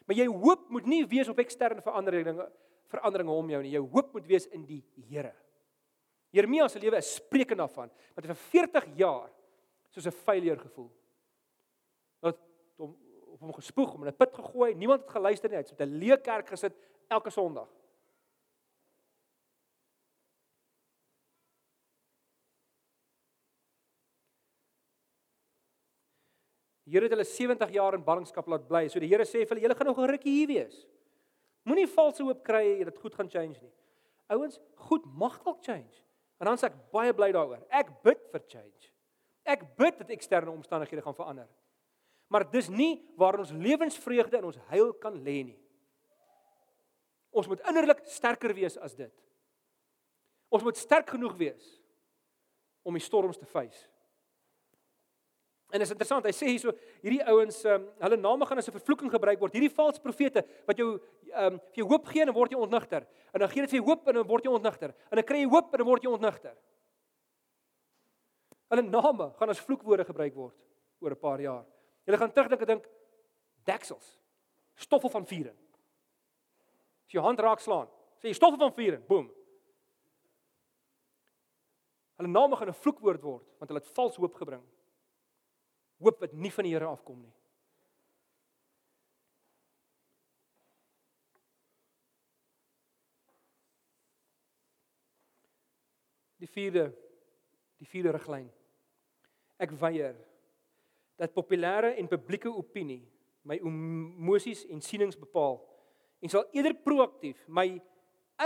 [0.06, 2.50] Maar jy hoop moet nie wees op eksterne veranderinge
[2.88, 3.70] veranderinge om jou nie.
[3.70, 5.34] Jou hoop moet wees in die Here.
[6.30, 9.30] Jeremia se lewe is spreekend daarvan, want hy vir 40 jaar
[9.90, 11.03] soos 'n failure gevoel het
[12.76, 12.96] hom
[13.34, 14.74] op hom gespoeg, hom in 'n put gegooi.
[14.74, 15.56] Niemand het geluister nie.
[15.56, 16.74] Hy het met 'n leë kerk gesit
[17.08, 17.68] elke Sondag.
[26.84, 28.88] Die Here het hulle 70 jaar in ballingskap laat bly.
[28.88, 30.86] So die Here sê vir hulle, julle gaan nog 'n rukkie hier wees.
[31.64, 33.72] Moenie valse hoop kry dat goed gaan change nie.
[34.28, 36.04] Ouens, goed mag dalk change.
[36.38, 37.64] En dan sê ek baie bly daaroor.
[37.70, 38.92] Ek bid vir change.
[39.44, 41.48] Ek bid dat eksterne omstandighede gaan verander
[42.34, 45.58] maar dis nie waar ons lewensvreugde en ons heil kan lê nie.
[47.30, 49.12] Ons moet innerlik sterker wees as dit.
[50.50, 51.68] Ons moet sterk genoeg wees
[52.82, 53.86] om die storms te face.
[55.70, 58.76] En dit is interessant, hy sê hierso hierdie ouens um, hulle name gaan as 'n
[58.76, 59.54] vervloeking gebruik word.
[59.54, 60.98] Hierdie valse profete wat jou
[61.34, 63.06] ehm um, vir jou hoop gee en word jy ontnigter.
[63.32, 64.94] En dan gee dit vir jou hoop en dan word jy ontnigter.
[65.10, 66.54] En dan kry jy hoop en dan word jy ontnigter.
[68.70, 70.54] Hulle name gaan as vloekwoorde gebruik word
[71.00, 71.73] oor 'n paar jaar.
[72.04, 72.88] Julle gaan terugdink en dink
[73.64, 74.08] deksels.
[74.74, 75.56] Stoffel van vuuring.
[77.04, 77.88] As jy hand raak slaan,
[78.20, 79.30] sê jy stoffel van vuuring, boem.
[82.18, 84.62] Hulle name gaan 'n vloekwoord word want hulle het vals hoop gebring.
[85.98, 87.32] Hoop wat nie van die Here afkom nie.
[96.38, 96.92] Die vierde
[97.78, 98.50] die vierde riglyn.
[99.58, 100.16] Ek weier
[101.16, 103.02] dat populêre en publieke opinie
[103.44, 105.60] my emosies en sienings bepaal
[106.24, 107.68] en sal eerder proaktief my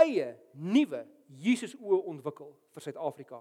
[0.03, 1.05] eie nuwe
[1.39, 3.39] Jesus oë ontwikkel vir Suid-Afrika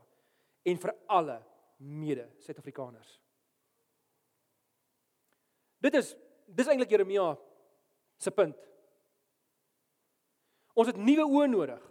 [0.69, 1.39] en vir alle
[1.79, 3.19] mede Suid-Afrikaners.
[5.81, 6.15] Dit is
[6.49, 7.31] dis eintlik Jeremia
[8.19, 8.57] se punt.
[10.79, 11.83] Ons het nuwe oë nodig.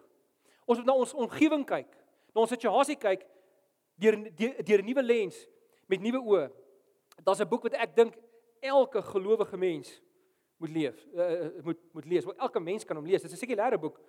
[0.68, 1.90] Ons moet na ons omgewing kyk,
[2.34, 3.24] na ons situasie kyk
[3.98, 5.38] deur deur 'n nuwe lens
[5.88, 6.48] met nuwe oë.
[7.24, 8.14] Daar's 'n boek wat ek dink
[8.60, 10.02] elke gelowige mens
[10.58, 12.26] moet leef, uh, moet moet lees.
[12.26, 13.22] Want elke mens kan hom lees.
[13.22, 14.00] Dit is 'n sekulêre boek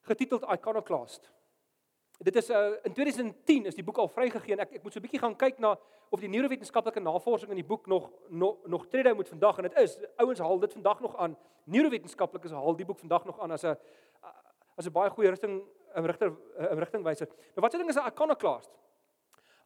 [0.00, 1.32] getiteld Iconoclast.
[2.18, 4.98] Dit is uh, in 2010 is die boek al vrygegee en ek ek moet so
[4.98, 5.76] 'n bietjie gaan kyk na
[6.10, 9.78] of die neurowetenskaplike navorsing in die boek nog nog nog trede moet vandag en dit
[9.78, 11.36] is ouens haal dit vandag nog aan.
[11.64, 13.76] Neurowetenskaplikes haal die boek vandag nog aan as 'n
[14.76, 15.62] as 'n baie goeie rigting
[15.94, 17.26] 'n rigter 'n rigtingwyser.
[17.26, 18.70] Nou wat se ding is 'n Iconoclast?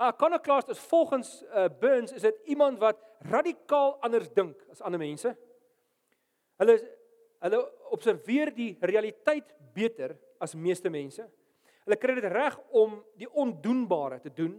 [0.01, 4.99] 'n Iconoclast is volgens uh, Burns is dit iemand wat radikaal anders dink as ander
[4.99, 5.37] mense.
[6.57, 6.77] Hulle
[7.41, 7.61] hulle
[7.93, 11.25] observeer die realiteit beter as meeste mense.
[11.85, 14.59] Hulle kry dit reg om die ondoenbare te doen.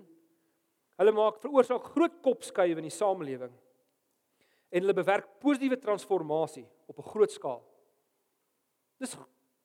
[0.98, 3.54] Hulle maak veroorsaak groot kopskuive in die samelewing.
[4.70, 7.62] En hulle bewerk positiewe transformasie op 'n groot skaal.
[8.98, 9.18] Dis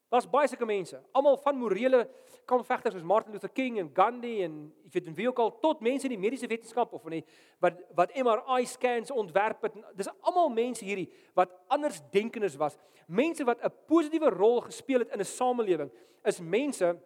[0.09, 2.05] daar's baie sulke mense, almal van morele
[2.47, 5.83] kampvegters soos Martin Luther King en Gandhi en ek weet en wie ook al tot
[5.83, 7.25] mense in die mediese wetenskap of van die
[7.65, 9.75] wat wat MRI scans ontwerp het.
[9.99, 12.79] Dis almal mense hierdie wat anders denkendes was.
[13.07, 15.91] Mense wat 'n positiewe rol gespeel het in 'n samelewing
[16.25, 16.97] is mense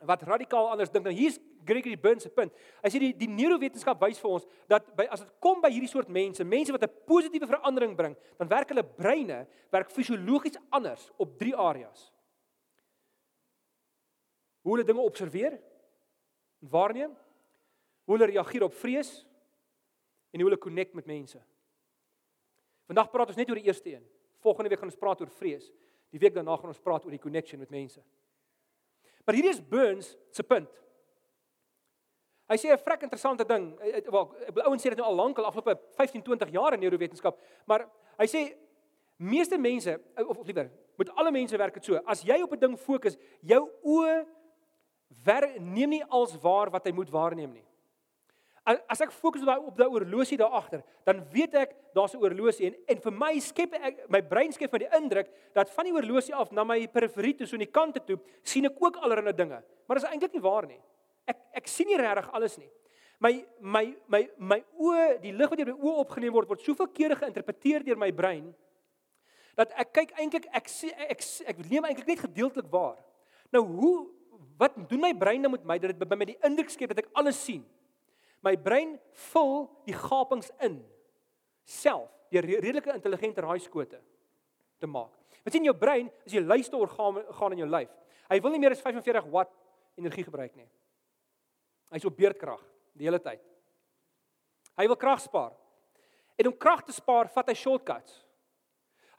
[0.00, 1.04] wat radikaal anders dink.
[1.04, 2.52] Nou hier's Gregory Burns se punt.
[2.82, 5.90] Hy sê die die neurowetenskap wys vir ons dat by as dit kom by hierdie
[5.90, 11.10] soort mense, mense wat 'n positiewe verandering bring, dan werk hulle breine werk fisiologies anders
[11.18, 12.10] op drie areas.
[14.62, 15.52] Hoe hulle dinge observeer
[16.60, 17.12] en waarneem,
[18.04, 19.10] hoe hulle reageer op vrees
[20.30, 21.40] en hoe hulle connect met mense.
[22.90, 24.06] Vandag praat ons net oor die eerste een.
[24.42, 25.70] Volgende week gaan ons praat oor vrees.
[26.10, 28.02] Die week daarna gaan ons praat oor die connection met mense.
[29.24, 30.70] Maar hierdie is Burns se punt.
[32.50, 33.78] Hy sê 'n vrek interessante ding.
[34.10, 34.34] Wel,
[34.66, 38.26] ouens sê dit nou al lank al afgelope 15, 20 jaar in neurowetenskap, maar hy
[38.26, 38.56] sê
[39.16, 41.94] meeste mense of, of liewer, met alle mense werk dit so.
[42.04, 44.26] As jy op 'n ding fokus, jou oë
[45.24, 47.66] wer neem nie als waar wat hy moet waarneem nie.
[48.70, 52.74] As ek fokus op daai oorlosie daar agter, dan weet ek daar's 'n oorlosie en
[52.88, 56.34] en vir my skep ek my brein skep met die indruk dat van die oorlosie
[56.34, 59.62] af na my periferie toe so aan die kante toe sien ek ook allerlei dinge.
[59.86, 60.80] Maar dit is eintlik nie waar nie.
[61.26, 62.70] Ek ek sien nie regtig alles nie.
[63.18, 66.88] My my my my oë, die lig wat deur my oë opgeneem word, word soveel
[66.88, 68.54] kere geïnterpreteer deur my brein
[69.56, 72.98] dat ek kyk eintlik ek ek ek, ek neem eintlik net gedeeltelik waar.
[73.52, 74.19] Nou hoe
[74.60, 77.02] wat doen my brein dan met my dat dit by my die indruk skep dat
[77.04, 77.62] ek alles sien?
[78.44, 78.96] My brein
[79.30, 80.80] vul die gapings in
[81.68, 84.00] self deur redelike intelligente raaiskote
[84.80, 85.12] te maak.
[85.44, 87.90] Wat sien jou brein as jy luister orgaan gaan in jou lyf?
[88.30, 89.52] Hy wil nie meer as 45 watt
[89.98, 90.68] energie gebruik nie.
[91.90, 92.62] Hy's op beerdkrag
[92.94, 93.42] die hele tyd.
[94.78, 95.52] Hy wil krag spaar.
[96.38, 98.14] En om krag te spaar, vat hy shortcuts.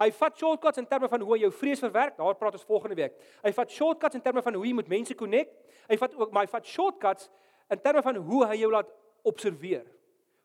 [0.01, 2.17] Hy vat shortcuts in terme van hoe hy jou vrees verwerk.
[2.17, 3.13] Daar praat ons volgende week.
[3.45, 5.53] Hy vat shortcuts in terme van hoe jy met mense connect.
[5.91, 7.29] Hy vat ook maar hy vat shortcuts
[7.71, 8.89] in terme van hoe hy jou laat
[9.27, 9.85] observeer.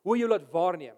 [0.05, 0.97] Hoe jy laat waarneem.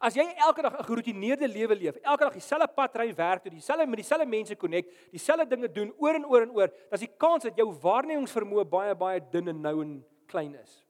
[0.00, 3.50] As jy elke dag 'n geroutineerde lewe leef, elke dag dieselfde pad ry werk toe,
[3.50, 7.00] dieselfde met dieselfde mense connect, dieselfde dinge doen oor en oor en oor, dan is
[7.00, 10.86] die kans dat jou waarnemingsvermoë baie baie dun en nou en klein is.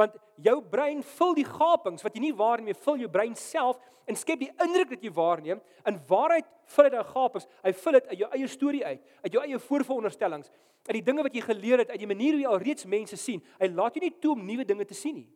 [0.00, 4.16] Want jou brein vul die gapings wat jy nie waarneem vul jou brein self en
[4.18, 5.60] skep die indruk dat jy waarneem.
[5.86, 7.48] In waarheid vul dit daai gapings.
[7.64, 10.50] Hy vul dit uit jou eie storie uit, uit jou eie voorveronderstellings,
[10.88, 13.42] uit die dinge wat jy geleer het, uit die manier hoe jy alreeds mense sien.
[13.60, 15.28] Hy laat jou nie toe om nuwe dinge te sien nie.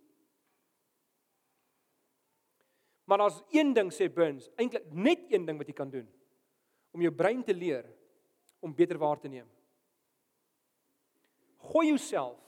[3.04, 6.06] Maar daar's een ding sê Burns, eintlik net een ding wat jy kan doen
[6.94, 7.84] om jou brein te leer
[8.64, 9.48] om beter waar te neem.
[11.68, 12.38] Gooi jouself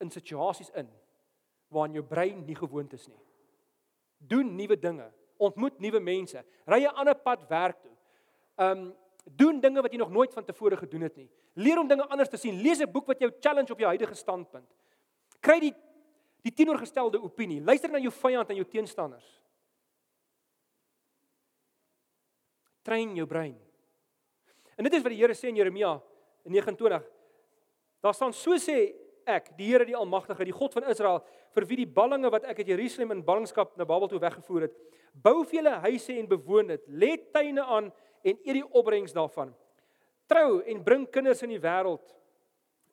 [0.00, 0.86] in situasies in
[1.70, 3.20] waarin jou brein nie gewoond is nie.
[4.18, 5.06] Doen nuwe dinge,
[5.40, 7.96] ontmoet nuwe mense, ry 'n ander pad werk toe.
[8.58, 11.30] Um doen dinge wat jy nog nooit van tevore gedoen het nie.
[11.54, 12.60] Leer om dinge anders te sien.
[12.62, 14.68] Lees 'n boek wat jou challenge op jou huidige standpunt.
[15.40, 15.74] Kry die
[16.42, 17.60] die teenoorgestelde opinie.
[17.60, 19.40] Luister na jou vyand en jou teenstanders.
[22.82, 23.58] Train jou brein.
[24.76, 26.02] En dit is wat die Here sê in Jeremia
[26.48, 27.04] 29.
[28.00, 28.94] Daar staan so sê
[29.28, 31.20] ek, die Here die Almagtige, die God van Israel,
[31.54, 34.76] vir wie die ballinge wat ek uit Jerusalem in ballingskap na Babel toe weggevoer het,
[35.12, 36.86] bou vir julle huise en bewoon dit.
[36.88, 37.90] Lê tuine aan
[38.22, 39.52] en eet die opbrengs daarvan.
[40.30, 42.16] Trou en bring kinders in die wêreld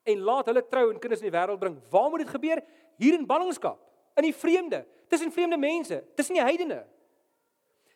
[0.07, 1.75] en laat hulle trou en kinders in die wêreld bring.
[1.91, 2.61] Waar moet dit gebeur?
[2.97, 3.79] Hier in ballingskap,
[4.17, 6.85] in die vreemde, tussen vreemde mense, tussen die heidene.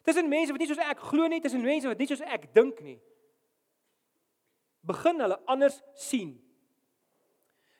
[0.06, 2.82] Tussen mense wat nie soos ek glo nie, tussen mense wat nie soos ek dink
[2.86, 2.98] nie.
[4.86, 6.34] Begin hulle anders sien.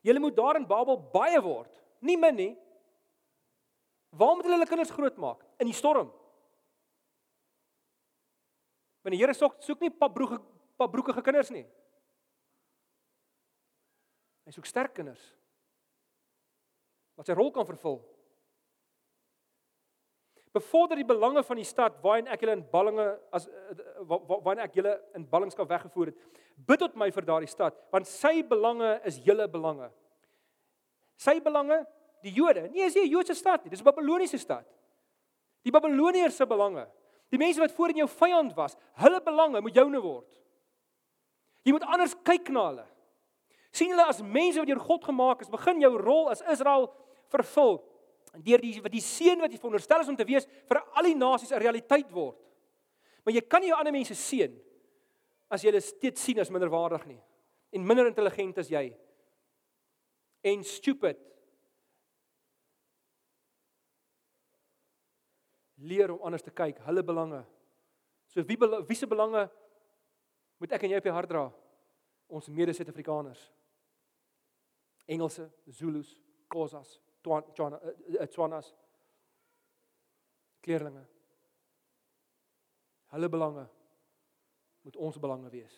[0.06, 2.52] Julle moet daar in Babel baie word, nie min nie.
[4.12, 5.44] Waar moet hulle hulle kinders grootmaak?
[5.64, 6.12] In die storm.
[9.02, 10.42] Want die Here soek soek nie pabroeke
[10.82, 11.66] pabroekige kinders nie.
[14.46, 15.22] Hy soek sterk kinders.
[17.20, 18.00] Wat sy rol kan vervul.
[20.52, 23.46] Bevorder die belange van die stad waarin ek julle in ballinge as
[24.10, 26.26] waarin ek julle in ballingskap weggevoer het.
[26.68, 29.88] Bid tot my vir daardie stad, want sy belange is julle belange.
[31.22, 31.80] Sy belange,
[32.24, 34.66] die Jode, nie is nie 'n Joodse stad nie, dis 'n Babiloniese stad.
[35.64, 36.88] Die Babiloniërs se belange,
[37.30, 40.28] die mense wat voorheen jou vyand was, hulle belange moet joune word.
[41.64, 42.88] Jy moet anders kyk na hulle.
[43.72, 46.90] sien hulle as mense wat deur God gemaak is, begin jou rol as Israel
[47.32, 47.80] vervul
[48.40, 51.16] deur die wat die seën wat jy veronderstel is om te wees vir al die
[51.16, 52.38] nasies 'n realiteit word.
[53.24, 54.52] Maar jy kan nie jou ander mense seën
[55.50, 57.22] as jy hulle steeds sien as minderwaardig nie
[57.72, 58.96] en minder intelligent as jy
[60.44, 61.18] en stupid.
[65.82, 67.42] Leer om anders te kyk, hulle belange.
[68.30, 69.50] So wie wie se belange
[70.62, 71.48] moet ek en jy op die hart dra?
[72.32, 73.42] Ons mede-Suid-Afrikaners.
[75.12, 76.14] Engelse, Zulus,
[76.48, 78.72] Khoisas, Tswana eh, eh, Tswanas
[80.62, 81.04] kleerlinge.
[83.12, 83.66] Hulle belange
[84.82, 85.74] moet ons belange wees.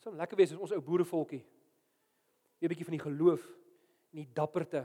[0.00, 1.42] Soms lekker wees as ons ou boerevolkie
[2.60, 3.42] 'n bietjie van die geloof
[4.10, 4.84] en die dapperte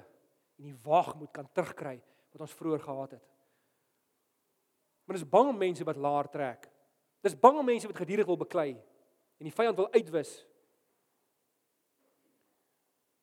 [0.57, 1.97] en die waagmoed kan terugkry
[2.31, 3.31] wat ons vroeër gehad het.
[5.05, 6.69] Maar dis bang om mense wat laer trek.
[7.21, 10.39] Dis bang om mense wat gedurig wil beklei en die vyand wil uitwis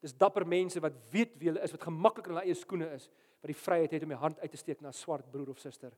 [0.03, 3.07] Dis dapper mense wat weet wie hulle is, wat gemaklik in hulle eie skoene is,
[3.39, 5.61] wat die vryheid het om die hand uit te steek na 'n swart broer of
[5.63, 5.93] suster.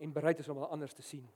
[0.00, 1.28] En bereid is om hulle anders te sien.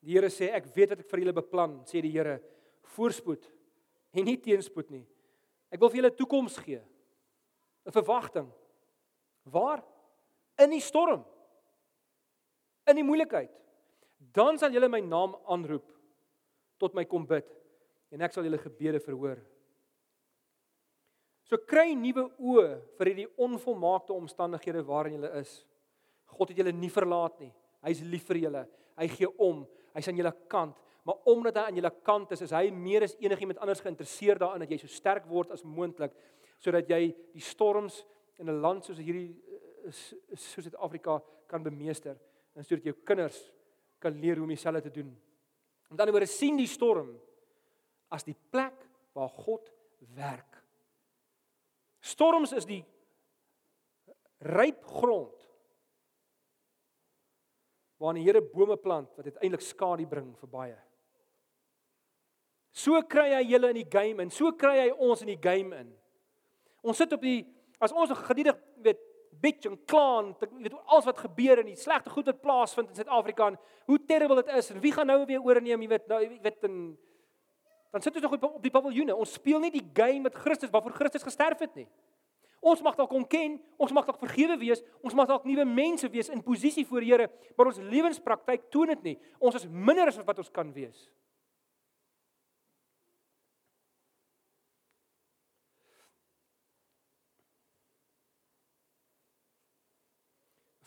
[0.00, 2.40] Die Here sê ek weet wat ek vir julle beplan, sê die Here,
[2.94, 3.50] voorspoed
[4.16, 5.04] en nie teenspoed nie.
[5.72, 6.82] Ek wil vir julle 'n toekoms gee.
[7.86, 8.50] 'n Verwagting.
[9.44, 9.84] Waar?
[10.58, 11.24] In die storm.
[12.86, 13.50] In die moeilikheid.
[14.18, 15.92] Dan sal julle my naam aanroep
[16.78, 17.46] tot my kom bid
[18.10, 19.38] en ek sal julle gebede verhoor.
[21.46, 25.52] So kry nuwe oë vir hierdie onvolmaakte omstandighede waarin jy is.
[26.26, 27.52] God het julle nie verlaat nie.
[27.86, 28.64] Hy's lief vir julle.
[28.98, 29.62] Hy gee om.
[29.94, 30.80] Hy's aan julle kant.
[31.06, 34.64] Maar omdat hy aan julle kant is, is hy meer as enigiemand anders geïnteresseerd daarin
[34.64, 36.16] dat jy so sterk word as moontlik
[36.58, 38.00] sodat jy die storms
[38.40, 42.18] in 'n land soos hierdie eh, soos Suid-Afrika kan bemeester
[42.56, 43.38] en sodat jou kinders
[44.02, 45.14] kan leer hoe om dieselfde te doen.
[45.90, 47.14] Met ander woorde sien die storm
[48.10, 48.74] as die plek
[49.14, 49.70] waar God
[50.16, 50.58] werk.
[52.00, 52.82] Storms is die
[54.40, 55.46] ryp grond
[57.98, 60.85] waarin die Here bome plant wat uiteindelik skade bring vir baie.
[62.76, 65.72] So kry hy julle in die game en so kry hy ons in die game
[65.80, 65.92] in.
[66.84, 67.40] Ons sit op die
[67.80, 69.00] as ons gedurig weet
[69.40, 73.50] bitch en klaan, weet alles wat gebeur en die slegte goed wat plaasvind in Suid-Afrika
[73.52, 73.58] en
[73.88, 76.68] hoe terrible dit is en wie gaan nou weer oorneem, jy weet, nou jy weet
[76.68, 76.78] en
[77.92, 79.14] dan sit ons nog op die paviljoene.
[79.16, 81.86] Ons speel nie die game met Christus waarvoor Christus gesterf het nie.
[82.66, 86.08] Ons mag dalk hom ken, ons mag dalk vergewe wees, ons mag dalk nuwe mense
[86.12, 89.14] wees in posisie voor die Here, maar ons lewenspraktyk toon dit nie.
[89.38, 91.06] Ons is minder as wat ons kan wees.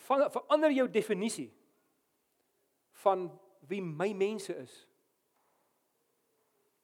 [0.10, 1.50] Verander jou definisie
[3.04, 3.28] van
[3.69, 4.74] wie my mense is.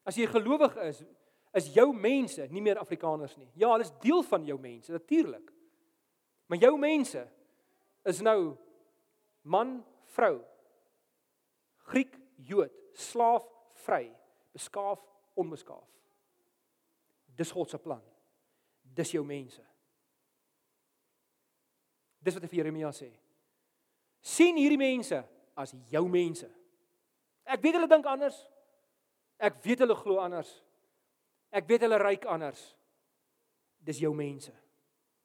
[0.06, 1.02] As jy gelowig is,
[1.56, 3.50] is jou mense nie meer Afrikaners nie.
[3.58, 5.50] Ja, hulle is deel van jou mense, natuurlik.
[6.46, 7.24] Maar jou mense
[8.06, 8.54] is nou
[9.42, 9.80] man,
[10.14, 10.38] vrou,
[11.86, 13.46] Griek, Jood, slaaf,
[13.86, 14.10] vry,
[14.56, 15.02] beskaaf,
[15.38, 15.86] onbeskaaf.
[17.38, 18.02] Dis God se plan.
[18.82, 19.62] Dis jou mense.
[22.26, 23.12] Dis wat hy vir Jeremia sê.
[24.26, 25.20] sien hierdie mense
[25.56, 26.48] as jou mense.
[27.46, 28.40] Ek weet hulle dink anders.
[29.38, 30.50] Ek weet hulle glo anders.
[31.54, 32.64] Ek weet hulle ryk anders.
[33.86, 34.52] Dis jou mense.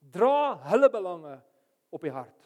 [0.01, 1.39] Dra hulle belange
[1.91, 2.37] op die hart.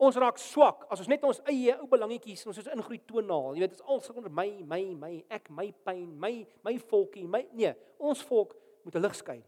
[0.00, 3.54] Ons raak swak as ons net ons eie ou belangetjies, ons is ingroei toonaal.
[3.54, 6.32] Jy weet, dit is alles onder my, my, my, ek, my pyn, my,
[6.64, 9.42] my volkie, my nee, ons volk moet 'n lig skyn.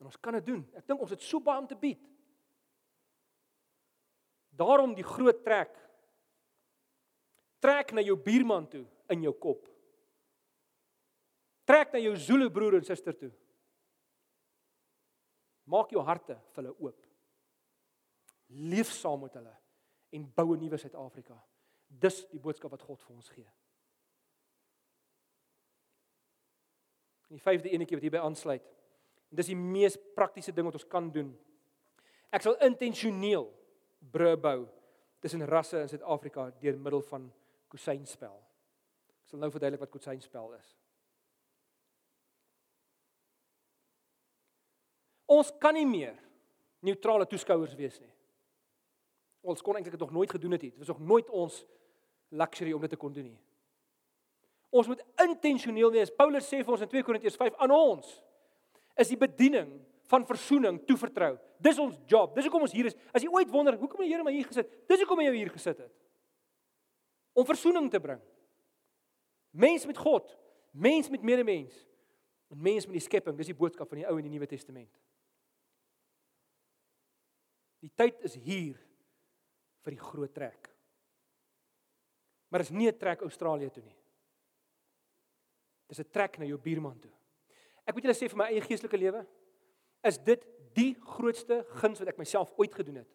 [0.00, 0.62] En ons kan dit doen.
[0.78, 2.00] Ek dink ons het so baie om te bied.
[4.56, 5.76] Daarom die groot trek.
[7.60, 9.68] Trek na jou buurman toe in jou kop.
[11.68, 13.30] Trek na jou Zulu broer en suster toe.
[15.70, 17.06] Maak jou harte vir hulle oop.
[18.72, 19.54] Leef saam met hulle
[20.16, 21.36] en bou 'n nuwe Suid-Afrika.
[21.86, 23.46] Dis die boodskap wat God vir ons gee.
[27.28, 28.79] En die vyfde enetjie wat hierby aansluit.
[29.30, 31.30] En dis die mees praktiese ding wat ons kan doen.
[32.34, 33.46] Ek sal intentioneel
[34.12, 34.58] brûe bou
[35.22, 37.26] tussen rasse in Suid-Afrika deur middel van
[37.70, 38.36] kusynspel.
[39.22, 40.70] Ek sal nou verduidelik wat kusynspel is.
[45.30, 46.16] Ons kan nie meer
[46.82, 48.10] neutrale toeskouers wees nie.
[49.46, 50.72] Ons kon eintlik dit nog nooit gedoen het nie.
[50.72, 51.60] Dit was nog nooit ons
[52.34, 53.38] luxury om dit te kon doen nie.
[54.70, 56.10] Ons moet intentioneel wees.
[56.14, 58.10] Paulus sê vir ons in 2 Korintiërs 5 aan ons
[59.00, 59.72] is die bediening
[60.10, 61.34] van verzoening toevertrou.
[61.62, 62.34] Dis ons job.
[62.34, 62.96] Dis hoekom ons hier is.
[63.14, 65.52] As jy ooit wonder hoekom die Here my hier gesit, dis hoekom hy jou hier
[65.54, 65.92] gesit het.
[67.38, 68.22] Om verzoening te bring.
[69.50, 70.32] Mens met God,
[70.70, 71.76] mens met medemens
[72.50, 73.38] en mens met die skepping.
[73.38, 74.90] Dis die boodskap van die Ou en die Nuwe Testament.
[77.80, 78.76] Die tyd is hier
[79.80, 80.68] vir die groot trek.
[82.50, 83.96] Maar is nie 'n trek Australië toe nie.
[85.86, 87.19] Dis 'n trek na jou buurman toe.
[87.86, 89.24] Ek moet julle sê vir my eie geestelike lewe
[90.06, 90.44] is dit
[90.76, 93.10] die grootste guns wat ek myself ooit gedoen het.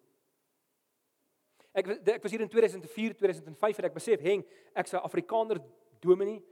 [1.76, 4.46] Ek ek was hier in 2004, 2005 en ek besef, "Heng,
[4.76, 5.60] ek's 'n Afrikaner
[6.00, 6.44] dominee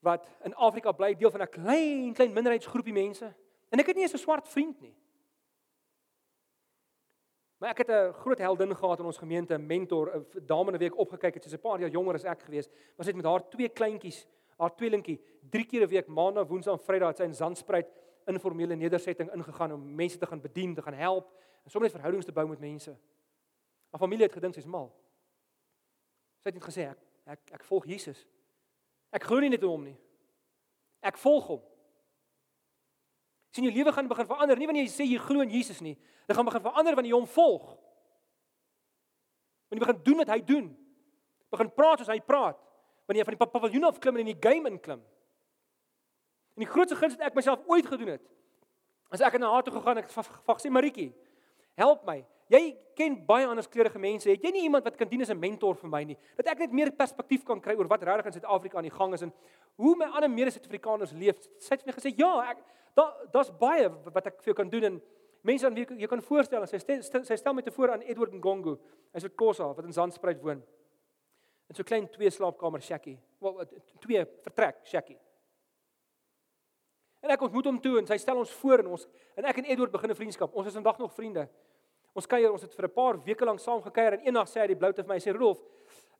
[0.00, 3.34] wat in Afrika bly, deel van 'n klein klein minderheidsgroepie mense
[3.70, 4.94] en ek het nie eens 'n swart vriend nie."
[7.62, 10.74] Maar ek het 'n groot heldin gehad in ons gemeente, 'n mentor, 'n dame in
[10.74, 13.16] 'n week opgekyk het, sy's 'n paar jaar jonger as ek gewees, maar sy het
[13.16, 14.26] met haar twee kleintjies
[14.58, 17.88] haar tweelingkie drie keer 'n week maandag, woensdag en vrydag het sy in Zandspruit
[18.26, 21.30] informele nedersetting ingegaan om mense te gaan bedien, te gaan help
[21.64, 22.96] en sommer net verhoudings te bou met mense.
[23.90, 24.92] Haar familie het gedink sy's mal.
[26.42, 28.26] Sy het net gesê ek ek ek volg Jesus.
[29.12, 29.96] Ek glo nie net hom nie.
[31.02, 31.62] Ek volg hom.
[33.52, 35.98] Sien jou lewe gaan begin verander nie wanneer jy sê jy glo in Jesus nie.
[36.26, 37.66] Dit gaan begin verander wanneer jy hom volg.
[39.68, 40.68] Wanneer jy begin doen wat hy doen.
[41.52, 42.58] Begin praat soos hy praat
[43.12, 45.00] wanneer jy van die paviljoen af klim en in die game inklim.
[46.56, 48.24] En die grootste guns wat ek myself ooit gedoen het,
[49.12, 51.10] as ek na haar toe gegaan het, ek vra sê Maritjie,
[51.80, 52.22] help my.
[52.52, 52.60] Jy
[52.96, 54.28] ken baie ander kleurige mense.
[54.28, 56.16] Het jy nie iemand wat kan dien as 'n mentor vir my nie?
[56.36, 59.14] Dat ek net meer perspektief kan kry oor wat regtig in Suid-Afrika aan die gang
[59.14, 59.32] is en
[59.76, 61.38] hoe my ander mede-Suid-Afrikaners leef.
[61.58, 62.58] Sy het vir my gesê, "Ja, ek
[62.94, 65.02] daar daar's baie wat ek vir jou kan doen en
[65.42, 68.32] mense aan wie jy kan voorstel." Sy stel sy stel my te voor aan Edward
[68.32, 68.78] Ngongo.
[69.14, 70.62] Hy's uit Kosa wat in Zandspruit woon
[71.72, 73.16] in so klein twee slaapkamer shackie.
[73.40, 73.62] Wel
[74.04, 75.16] twee vertrek shackie.
[77.24, 79.06] En ek ontmoet hom toe en hy stel ons voor en ons
[79.40, 80.54] en ek en Edward begin 'n vriendskap.
[80.54, 81.48] Ons is vandag nog vriende.
[82.12, 84.66] Ons kuier, ons het vir 'n paar weke lank saam gekuier en eendag sê hy
[84.66, 85.62] die blou te vir my sê Rolf,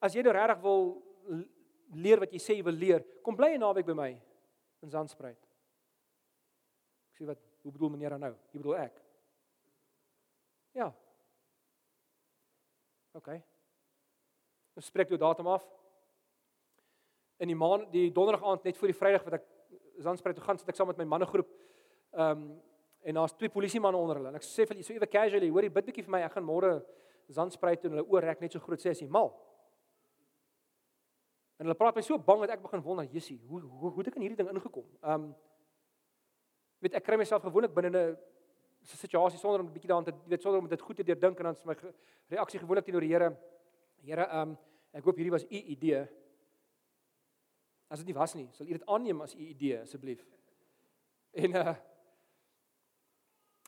[0.01, 1.03] as jy nou regtig wil
[1.93, 4.21] leer wat jy sê jy wil leer, kom bly 'n naweek by my
[4.83, 5.39] in Zandspruit.
[7.13, 8.35] Ek sê wat hoe bedoel meneer nou?
[8.53, 9.03] Jy bedoel ek?
[10.73, 10.95] Ja.
[13.13, 13.52] OK.
[14.79, 15.65] Ons spreek jou datum af.
[17.43, 19.49] In die maand die donderdag aand net voor die Vrydag wat ek
[20.03, 21.49] Zandspreek toe gaan, sit ek saam met my mannegroep.
[22.17, 22.53] Ehm um,
[23.03, 24.31] en daar's twee polisiemanne onder hulle.
[24.31, 26.45] En ek sê vir hulle so ewe casually, hoorie bid bietjie vir my, ek gaan
[26.47, 26.77] môre
[27.35, 29.33] Zandspreek toe en hulle oor rek net so groot sê as jy mal.
[31.59, 34.13] En hulle praat my so bang dat ek begin wonder, Jessie, hoe hoe hoe het
[34.13, 34.87] ek in hierdie ding ingekom?
[35.03, 35.27] Ehm um,
[36.83, 38.17] weet ek kry myself gewoonlik binne 'n
[38.87, 41.45] situasie sonder om 'n bietjie daaraan te weet sonder om dit goed te deurdink en
[41.45, 41.77] dan is my
[42.29, 43.37] reaksie gewoonlik teenoor die Here
[44.03, 44.59] Here, ehm um,
[44.93, 46.03] ek hoop hierdie was u idee.
[47.89, 50.27] As dit nie was nie, sal u dit aanneem as u idee asseblief.
[51.33, 51.75] En uh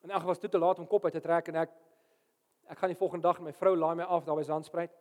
[0.04, 1.70] En ag was dit te laat om kop uit te trek en ek
[2.72, 4.92] ek gaan die volgende dag met my vrou laai my af daar by Zandspruit.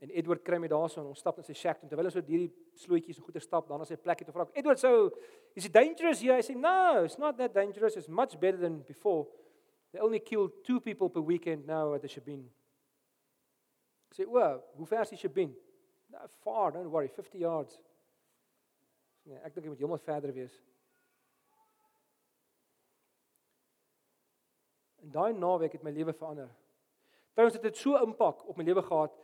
[0.00, 2.24] En Edward kry my daarso en ons stap in sy shack en terwyl ons so
[2.24, 2.50] hierdie
[2.80, 4.46] slootjies en goeie stap, dan as hy plek het te vra.
[4.52, 5.10] Edward, so
[5.56, 6.36] is it dangerous here?
[6.36, 7.96] I say, "No, it's not that dangerous.
[7.96, 9.26] It's much better than before.
[9.92, 12.48] They only kill two people per weekend now at the Shabin."
[14.14, 15.56] Sê, "O, hoe ver is die Shabin?"
[16.06, 17.80] "No, far, don't worry, 50 yards."
[19.22, 20.62] Nee, ek dink jy moet heeltemal verder wees.
[25.02, 26.50] En daai naweek het my lewe verander.
[27.34, 29.16] Trouens het dit so impak op my lewe gehad.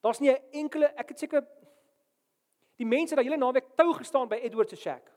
[0.00, 1.46] Daar's nie 'n enkele, ek het seker
[2.76, 5.12] die mense wat hele naweek tou gestaan by Edward se shack.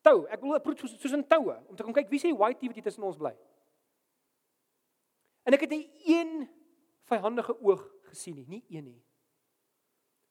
[0.00, 2.58] Tou, ek 'n proet soos, soos 'n toue om te kom kyk wie sê white
[2.58, 3.36] tea wat hier tussen ons bly.
[5.42, 6.48] En ek het nie een
[7.06, 9.02] vyandige oog gesien nie, nie een nie.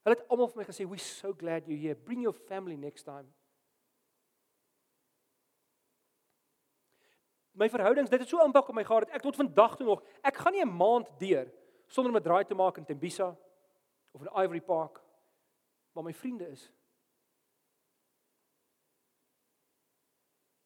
[0.06, 1.94] Hulle het almal vir my gesê, "We so glad you're here.
[1.94, 3.32] Bring your family next time."
[7.52, 10.02] My verhoudings, dit het so impak op my gehad dat ek tot vandag toe nog,
[10.22, 11.52] ek gaan nie 'n maand deur
[11.86, 13.36] sonder om 'n draai te maak in Tembisa
[14.12, 15.02] of in Ivory Park
[15.92, 16.72] waar my vriende is.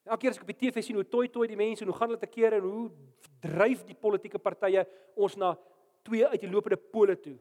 [0.03, 1.97] Elke keer as ek op die TV sien hoe toi toi die mense en hoe
[1.97, 2.91] gaan hulle te kere en hoe
[3.41, 4.83] dryf die politieke partye
[5.15, 5.53] ons na
[6.07, 7.37] twee uitlopende pole toe.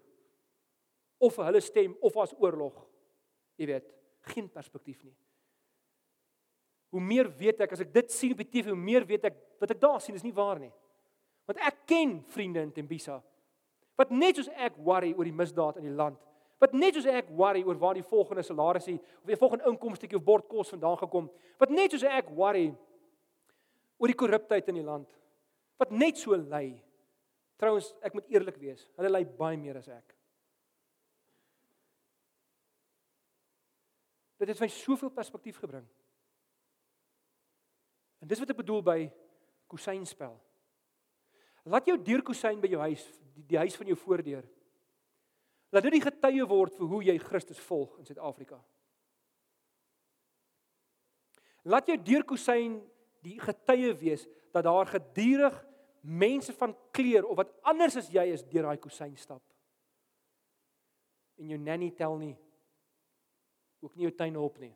[1.18, 2.76] Of hulle stem of as oorlog.
[3.60, 3.90] Jy weet,
[4.34, 5.16] geen perspektief nie.
[6.90, 9.36] Hoe meer weet ek as ek dit sien op die TV, hoe meer weet ek
[9.62, 10.72] wat ek daar sien is nie waar nie.
[11.50, 13.20] Want ek ken vriende in Tembisa
[14.00, 16.20] wat net soos ek worry oor die misdaad in die land.
[16.60, 20.26] Wat net soos ek worry oor waar die volgende salarisie of die volgende inkomstetjie of
[20.28, 21.28] bord kos vandaan gekom.
[21.60, 22.70] Wat net soos ek worry
[24.00, 25.10] oor die korruptheid in die land.
[25.80, 26.80] Wat net so lei.
[27.60, 30.16] Trouwens, ek moet eerlik wees, hulle lei baie meer as ek.
[34.40, 35.84] Dit het my soveel perspektief gebring.
[38.24, 39.00] En dis wat ek bedoel by
[39.72, 40.38] kusynspel.
[41.68, 43.04] Laat jou deurkusyn by jou huis,
[43.36, 44.48] die, die huis van jou voordeur.
[45.76, 48.58] Laat dit die getuie word vir hoe jy Christus volg in Suid-Afrika.
[51.68, 52.80] Laat jou deurkusyn
[53.26, 54.24] die getuie wees
[54.56, 55.60] dat daar gedurig
[56.02, 59.44] mense van kleur of wat anders as jy is deur daai kusyn stap.
[61.40, 62.36] En jou nanny tel nie
[63.80, 64.76] ook nie jou tuin hulp nie.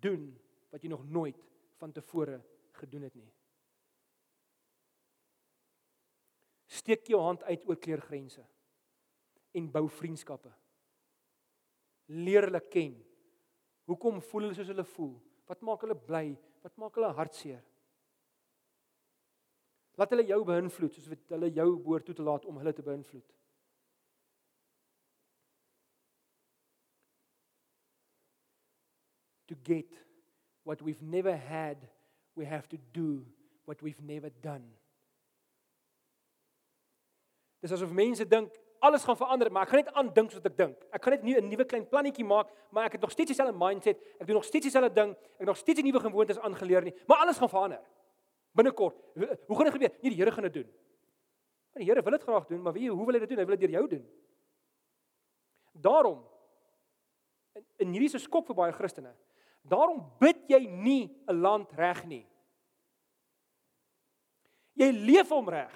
[0.00, 0.30] doen
[0.70, 1.38] wat jy nog nooit
[1.78, 2.40] van tevore
[2.78, 3.30] gedoen het nie.
[6.66, 8.44] Steek jou hand uit oor kleurgrense
[9.56, 10.50] en bou vriendskappe.
[12.12, 12.94] Leer hulle ken.
[13.88, 15.16] Hoekom voel hulle soos hulle voel?
[15.48, 16.26] Wat maak hulle bly?
[16.62, 17.64] Wat maak hulle hartseer?
[19.98, 22.86] Laat hulle jou beïnvloed soos wat hulle jou behoort toe te laat om hulle te
[22.86, 23.38] beïnvloed.
[29.48, 29.86] to get
[30.64, 31.78] what we've never had,
[32.36, 33.24] we have to do
[33.64, 34.64] what we've never done.
[37.60, 40.84] Dis asof mense dink alles gaan verander, maar ek gaan net aandink wat ek dink.
[40.92, 43.56] Ek gaan net nie 'n nuwe klein plannetjie maak, maar ek het nog steeds dieselfde
[43.56, 43.98] mindset.
[44.20, 45.16] Ek doen nog steeds dieselfde ding.
[45.38, 47.80] Ek nog steeds nuwe gewoontes aangeleer nie, maar alles gaan verander.
[48.52, 48.96] Binnekort.
[49.46, 49.92] Hoe gaan dit gebeur?
[50.02, 50.68] Nie die Here gaan dit doen.
[51.74, 53.38] Die Here wil dit graag doen, maar wie hoe wil hy dit doen?
[53.38, 54.08] Hy wil dit deur jou doen.
[55.72, 56.24] Daarom
[57.54, 59.14] in, in hierdie se skok vir baie Christene.
[59.62, 62.26] Daarom bid jy nie 'n land reg nie.
[64.74, 65.72] Jy leef hom reg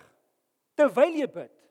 [0.74, 1.61] terwyl jy bid.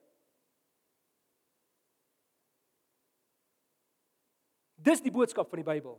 [4.82, 5.98] Dis die boodskap van die Bybel.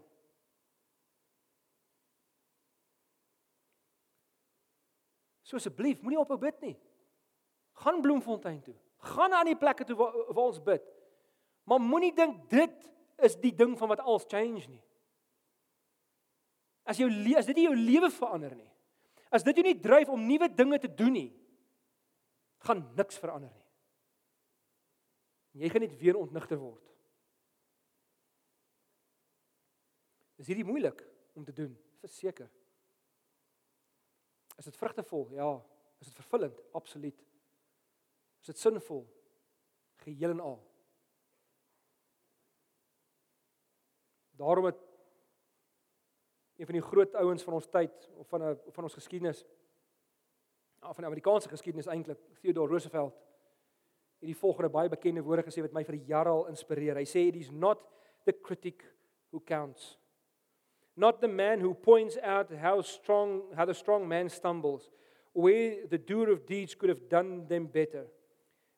[5.46, 6.74] So asseblief, moenie ophou bid nie.
[7.82, 8.74] Gaan Bloemfontein toe.
[9.12, 10.84] Gaan na die plekke toe waar, waar ons bid.
[11.68, 12.88] Maar moenie dink dit
[13.22, 14.82] is die ding van wat alles change nie.
[16.88, 17.08] As jou
[17.38, 18.70] as dit nie jou lewe verander nie.
[19.32, 21.28] As dit jou nie dryf om nuwe dinge te doen nie,
[22.66, 23.68] gaan niks verander nie.
[25.62, 26.91] Jy gaan net weer ontnigter word.
[30.42, 31.04] Is hierdie moeilik
[31.38, 31.74] om te doen?
[32.02, 32.50] Verseker.
[34.58, 35.28] Is dit vrugtevol?
[35.36, 35.52] Ja.
[36.02, 36.58] Is dit vervullend?
[36.74, 37.20] Absoluut.
[38.42, 39.04] Is dit sinvol?
[40.02, 40.58] Geheel en al.
[44.42, 44.82] Daarom het
[46.58, 49.44] een van die groot ouens van ons tyd of van 'n van ons geskiedenis
[50.80, 53.14] of van die Amerikaanse geskiedenis eintlik Theodore Roosevelt
[54.18, 56.96] het die volgende baie bekende woorde gesê wat my vir jare al inspireer.
[56.96, 57.78] Hy sê it is not
[58.24, 58.94] the critic
[59.30, 60.01] who counts
[60.96, 64.90] not the man who points out how strong how the strong man stumbles
[65.32, 68.04] where the doer of deeds could have done them better.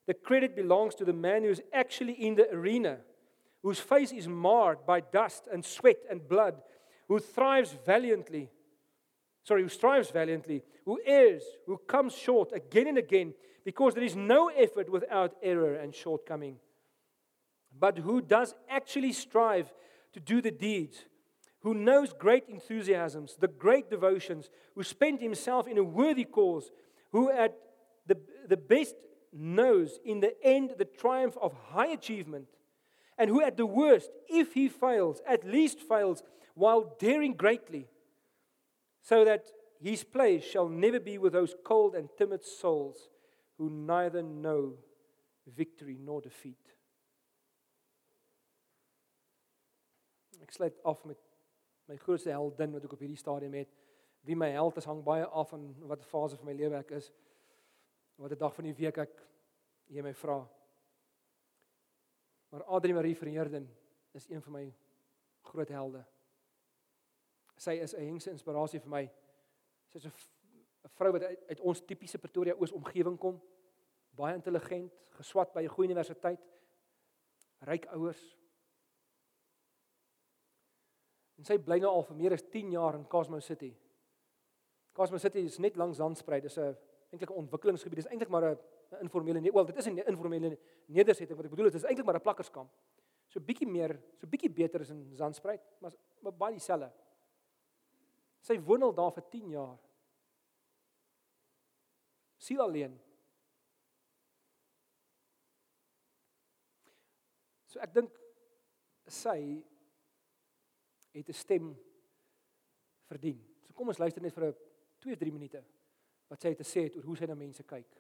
[0.06, 2.98] The credit belongs to the man who is actually in the arena
[3.64, 6.54] whose face is marred by dust and sweat and blood
[7.08, 8.50] who thrives valiantly,
[9.42, 13.34] sorry, who strives valiantly, who errs, who comes short again and again,
[13.64, 16.56] because there is no effort without error and shortcoming,
[17.78, 19.72] but who does actually strive
[20.12, 21.04] to do the deeds,
[21.64, 26.70] who knows great enthusiasms, the great devotions, who spent himself in a worthy cause,
[27.10, 27.56] who at
[28.06, 28.94] the, the best
[29.32, 32.46] knows in the end the triumph of high achievement,
[33.16, 36.22] and who at the worst, if he fails, at least fails
[36.54, 37.88] while daring greatly,
[39.02, 39.46] so that
[39.82, 43.08] his place shall never be with those cold and timid souls
[43.56, 44.74] who neither know
[45.46, 46.58] victory nor defeat.
[50.42, 50.76] Ek sluit
[51.87, 53.70] my grootste heldin wat ek op hierdie stadium het.
[54.24, 57.11] Wie my held is hang baie af van watter fase van my lewe ek is.
[58.16, 59.18] Watter dag van die week ek
[59.93, 60.39] jy my vra.
[62.55, 63.68] Maar Adri Marie Verheerden
[64.12, 64.64] is een van my
[65.43, 66.05] groot helde.
[67.57, 69.11] Sy is 'n hengse inspirasie vir my.
[69.89, 70.12] Sy's 'n
[70.85, 73.41] 'n vrou wat uit, uit ons tipiese Pretoria Oos omgewing kom.
[74.11, 76.41] Baie intelligent, geswat by 'n goeie universiteit.
[77.61, 78.37] Ryk ouers.
[81.45, 83.68] En sy bly nou al vir meer as 10 jaar in Cosmo City.
[84.97, 86.40] Cosmo City is net langs Zandspruit.
[86.42, 86.72] Dis 'n
[87.12, 88.01] eintlik 'n ontwikkelingsgebied.
[88.01, 88.59] Dis eintlik maar 'n
[89.03, 92.16] informele nie, wel, dit is 'n informele nedersetting wat ek bedoel, dit is eintlik maar
[92.16, 92.70] 'n plakkerskamp.
[93.28, 96.90] So bietjie meer, so bietjie beter as in Zandspruit, maar baie dieselfde.
[98.40, 99.78] Sy woon al daar vir 10 jaar.
[102.38, 103.01] Siel alleen.
[107.66, 108.11] So ek dink
[109.07, 109.62] sy
[111.14, 111.76] het 'n stem
[113.06, 113.38] verdien.
[113.66, 114.54] So kom ons luister net vir 'n
[114.98, 115.64] 2-3 minute
[116.28, 117.90] wat sy het te sê het oor hoe sy na mense kyk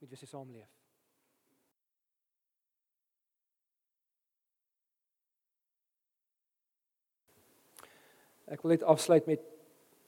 [0.00, 0.68] met wie sy saamleef.
[8.46, 9.40] Ek wil net afsluit met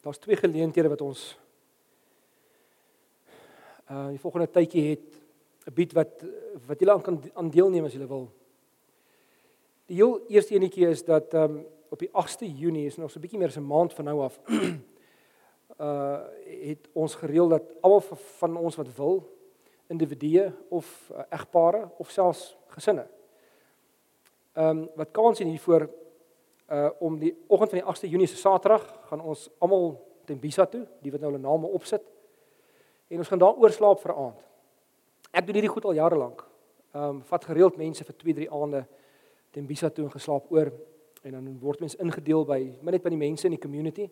[0.01, 1.39] daar's twee geleenthede wat ons
[3.91, 5.19] uh die volgende tydjie het
[5.67, 6.25] 'n bied wat
[6.67, 8.31] wat julle aan kan aan deelneem as julle wil.
[9.87, 13.19] Die heel eerste enetjie is dat ehm um, op die 8ste Junie is nog so
[13.19, 14.41] 'n bietjie meer as 'n maand van nou af.
[15.81, 16.21] uh
[16.61, 18.01] het ons gereël dat almal
[18.39, 19.39] van ons wat wil
[19.87, 23.07] individue of uh, egpare of selfs gesinne.
[24.53, 25.91] Ehm um, wat kans sien hiervoor
[26.71, 30.87] uh om die oggend van die 8ste Junie se Saterdag gaan ons almal Tembisa toe,
[31.03, 32.03] die wat nou hulle name opsit.
[33.09, 34.41] En ons gaan daar oorslaap vir 'n aand.
[35.31, 36.47] Ek doen hierdie goed al jare lank.
[36.95, 38.87] Ehm um, vat gereeld mense vir 2, 3 aande
[39.51, 40.73] Tembisa toe en geslaap oor
[41.23, 44.09] en dan word mense ingedeel by maar net by die mense in die community.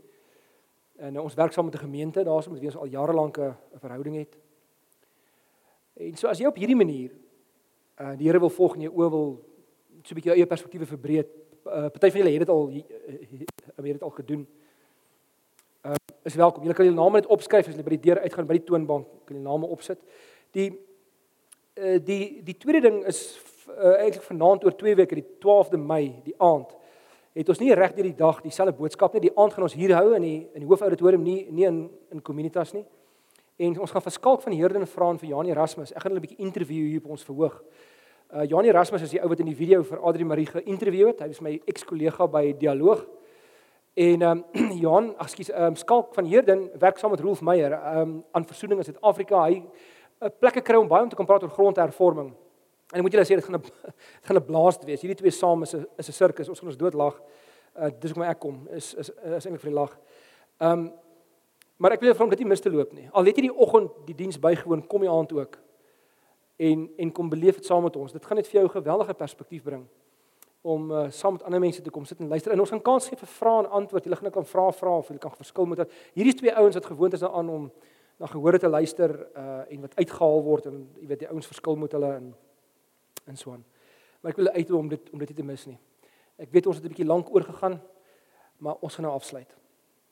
[0.98, 3.38] En nou ons werk saam met 'n gemeente daarso met wie ons al jare lank
[3.38, 4.36] 'n verhouding het.
[5.94, 7.10] En so as jy op hierdie manier
[8.00, 9.44] uh die Here wil volg en jy oor wil
[10.02, 11.28] so 'n bietjie jou eie perspektiewe verbreek.
[11.66, 14.46] Uh party van julle het dit al het dit al gedoen.
[15.84, 15.94] Uh
[16.24, 16.62] is welkom.
[16.62, 19.06] Julle kan julle name net opskryf as julle by die deur uitgaan by die toonbank
[19.24, 19.98] kan julle name opsit.
[20.50, 20.78] Die
[21.74, 23.38] uh die die tweede ding is
[23.68, 26.74] uh, eintlik vanaand oor 2 weke die 12de Mei die aand
[27.38, 29.28] het ons nie reg deur die dag dieselfde boodskap nie.
[29.28, 32.22] Die aand gaan ons hier hou in die in die hoofauditorium nie nie in in
[32.22, 32.84] communitas nie.
[33.58, 36.26] En ons gaan verskalk van Heerden vra en vir Janie Erasmus ek gaan hulle 'n
[36.26, 37.62] bietjie interview hier op ons verhoog.
[38.34, 41.20] Uh, Janie Erasmus is die ou wat in die video vir Adri Marie geïnterview het.
[41.20, 43.06] Hy was my ex-kollega by Dialoog.
[43.94, 44.44] En um,
[44.82, 48.84] Johan ekskuus um, skalk van Heerden werk saam met Rolf Meyer um, aan versoening in
[48.84, 49.44] Suid-Afrika.
[49.44, 52.34] Hy uh, plekke kry om baie om te kan praat oor grondhervorming
[52.92, 53.72] En ek moet julle sê dit gaan 'n dit
[54.26, 55.00] gaan 'n blaast wees.
[55.00, 56.48] Hierdie twee saam is 'n is 'n sirkus.
[56.48, 57.20] Ons gaan ons dood lag.
[57.76, 58.68] Uh dis hoekom ek kom.
[58.70, 59.98] Is is is eintlik vir die lag.
[60.58, 60.92] Um
[61.76, 63.08] maar ek wil vir hom dit nie mis te loop nie.
[63.12, 65.58] Al het jy die oggend die diens bygewoon, kom jy aand ook.
[66.56, 68.12] En en kom beleef dit saam met ons.
[68.12, 69.86] Dit gaan net vir jou 'n geweldige perspektief bring
[70.62, 72.52] om uh, saam met ander mense te kom sit en luister.
[72.52, 74.04] En ons gaan kans gee vir vrae en antwoord.
[74.04, 77.12] Jy kan vra vra of jy kan verskil met dat hierdie twee ouens wat gewoond
[77.12, 77.72] is daaraan om
[78.18, 81.76] na gehoor te luister uh en wat uitgehaal word en jy weet die ouens verskil
[81.76, 82.34] met hulle en
[83.28, 83.64] en so aan.
[84.20, 85.78] Maar ek wil uit om dit om dit nie te mis nie.
[86.38, 87.80] Ek weet ons het 'n bietjie lank oor gegaan,
[88.58, 89.56] maar ons gaan nou afsluit.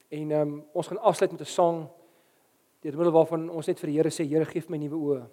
[0.08, 1.88] En ehm um, ons gaan afsluit met 'n sang
[2.80, 5.26] deur middel waarvan ons net vir die Here sê, Here, gee my nuwe oë.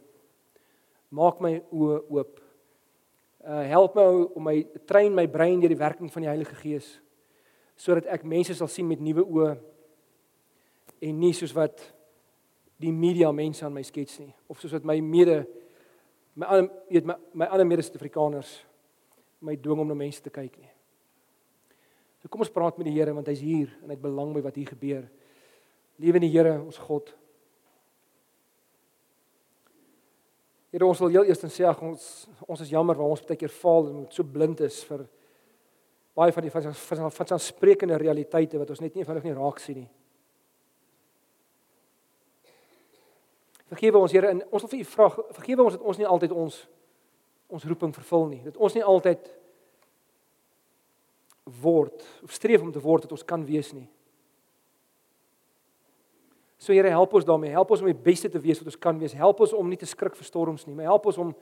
[1.09, 2.41] Maak my oë oop.
[3.43, 4.03] Uh help my
[4.35, 7.01] om my train my brein deur die werking van die Heilige Gees
[7.75, 9.49] sodat ek mense sal sien met nuwe oë
[11.03, 11.81] en nie soos wat
[12.79, 15.41] die media mense aan my skets nie of soos wat my mede
[16.35, 18.53] my ander weet my my ander mede-Suid-Afrikaners
[19.43, 20.71] my dwing om na mense te kyk nie.
[22.21, 24.43] So kom ons praat met die Here want hy's hier en hy het belang by
[24.45, 25.03] wat hier gebeur.
[25.99, 27.11] Liewe die Here, ons God.
[30.71, 32.05] Here ons wil heel eers sê ag ons
[32.47, 35.03] ons is jammer waar ons baie keer faal en so blind is vir
[36.17, 39.35] baie van die van van van ons sprekende realiteite wat ons net nie eenvoudig nie
[39.37, 39.91] raak sien nie.
[43.71, 46.35] Vergewe ons Here en ons wil vir U vra vergewe ons dat ons nie altyd
[46.35, 46.59] ons
[47.53, 48.41] ons roeping vervul nie.
[48.43, 49.27] Dat ons nie altyd
[51.61, 53.87] word of streef om te word wat ons kan wees nie.
[56.57, 57.51] So Here help ons daarmee.
[57.51, 59.15] Help ons om die beste te wees wat ons kan wees.
[59.17, 61.33] Help ons om nie te skrik vir storms nie, maar help ons om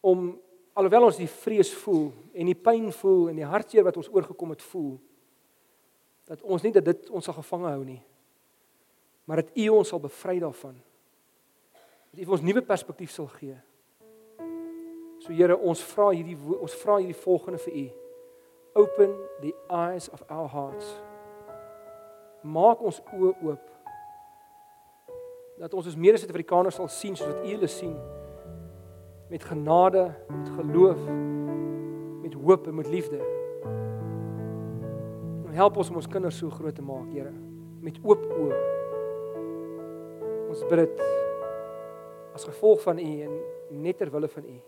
[0.00, 0.30] om
[0.72, 4.54] alhoewel ons die vrees voel en die pyn voel en die hartseer wat ons oorgekom
[4.54, 4.94] het voel
[6.30, 7.98] dat ons nie dat dit ons sal gevange hou nie.
[9.26, 10.78] Maar dat U ons sal bevry daarvan
[12.10, 13.56] dat U vir ons nuwe perspektief sal gee.
[15.20, 17.86] So Here, ons vra hierdie ons vra hierdie volgende vir U.
[18.84, 20.86] Open the eyes of our hearts.
[22.42, 23.66] Maak ons oë oop.
[25.60, 27.98] Dat ons as mede-Suid-Afrikaners sal sien soos wat U hulle sien.
[29.30, 31.02] Met genade, met geloof,
[32.24, 33.20] met hoop en met liefde.
[35.50, 37.32] Help ons om ons kinders so groot te maak, Here,
[37.82, 38.58] met oop oë.
[40.50, 41.02] Ons bid dit
[42.34, 44.60] as gevolg van u en net ter wille van u.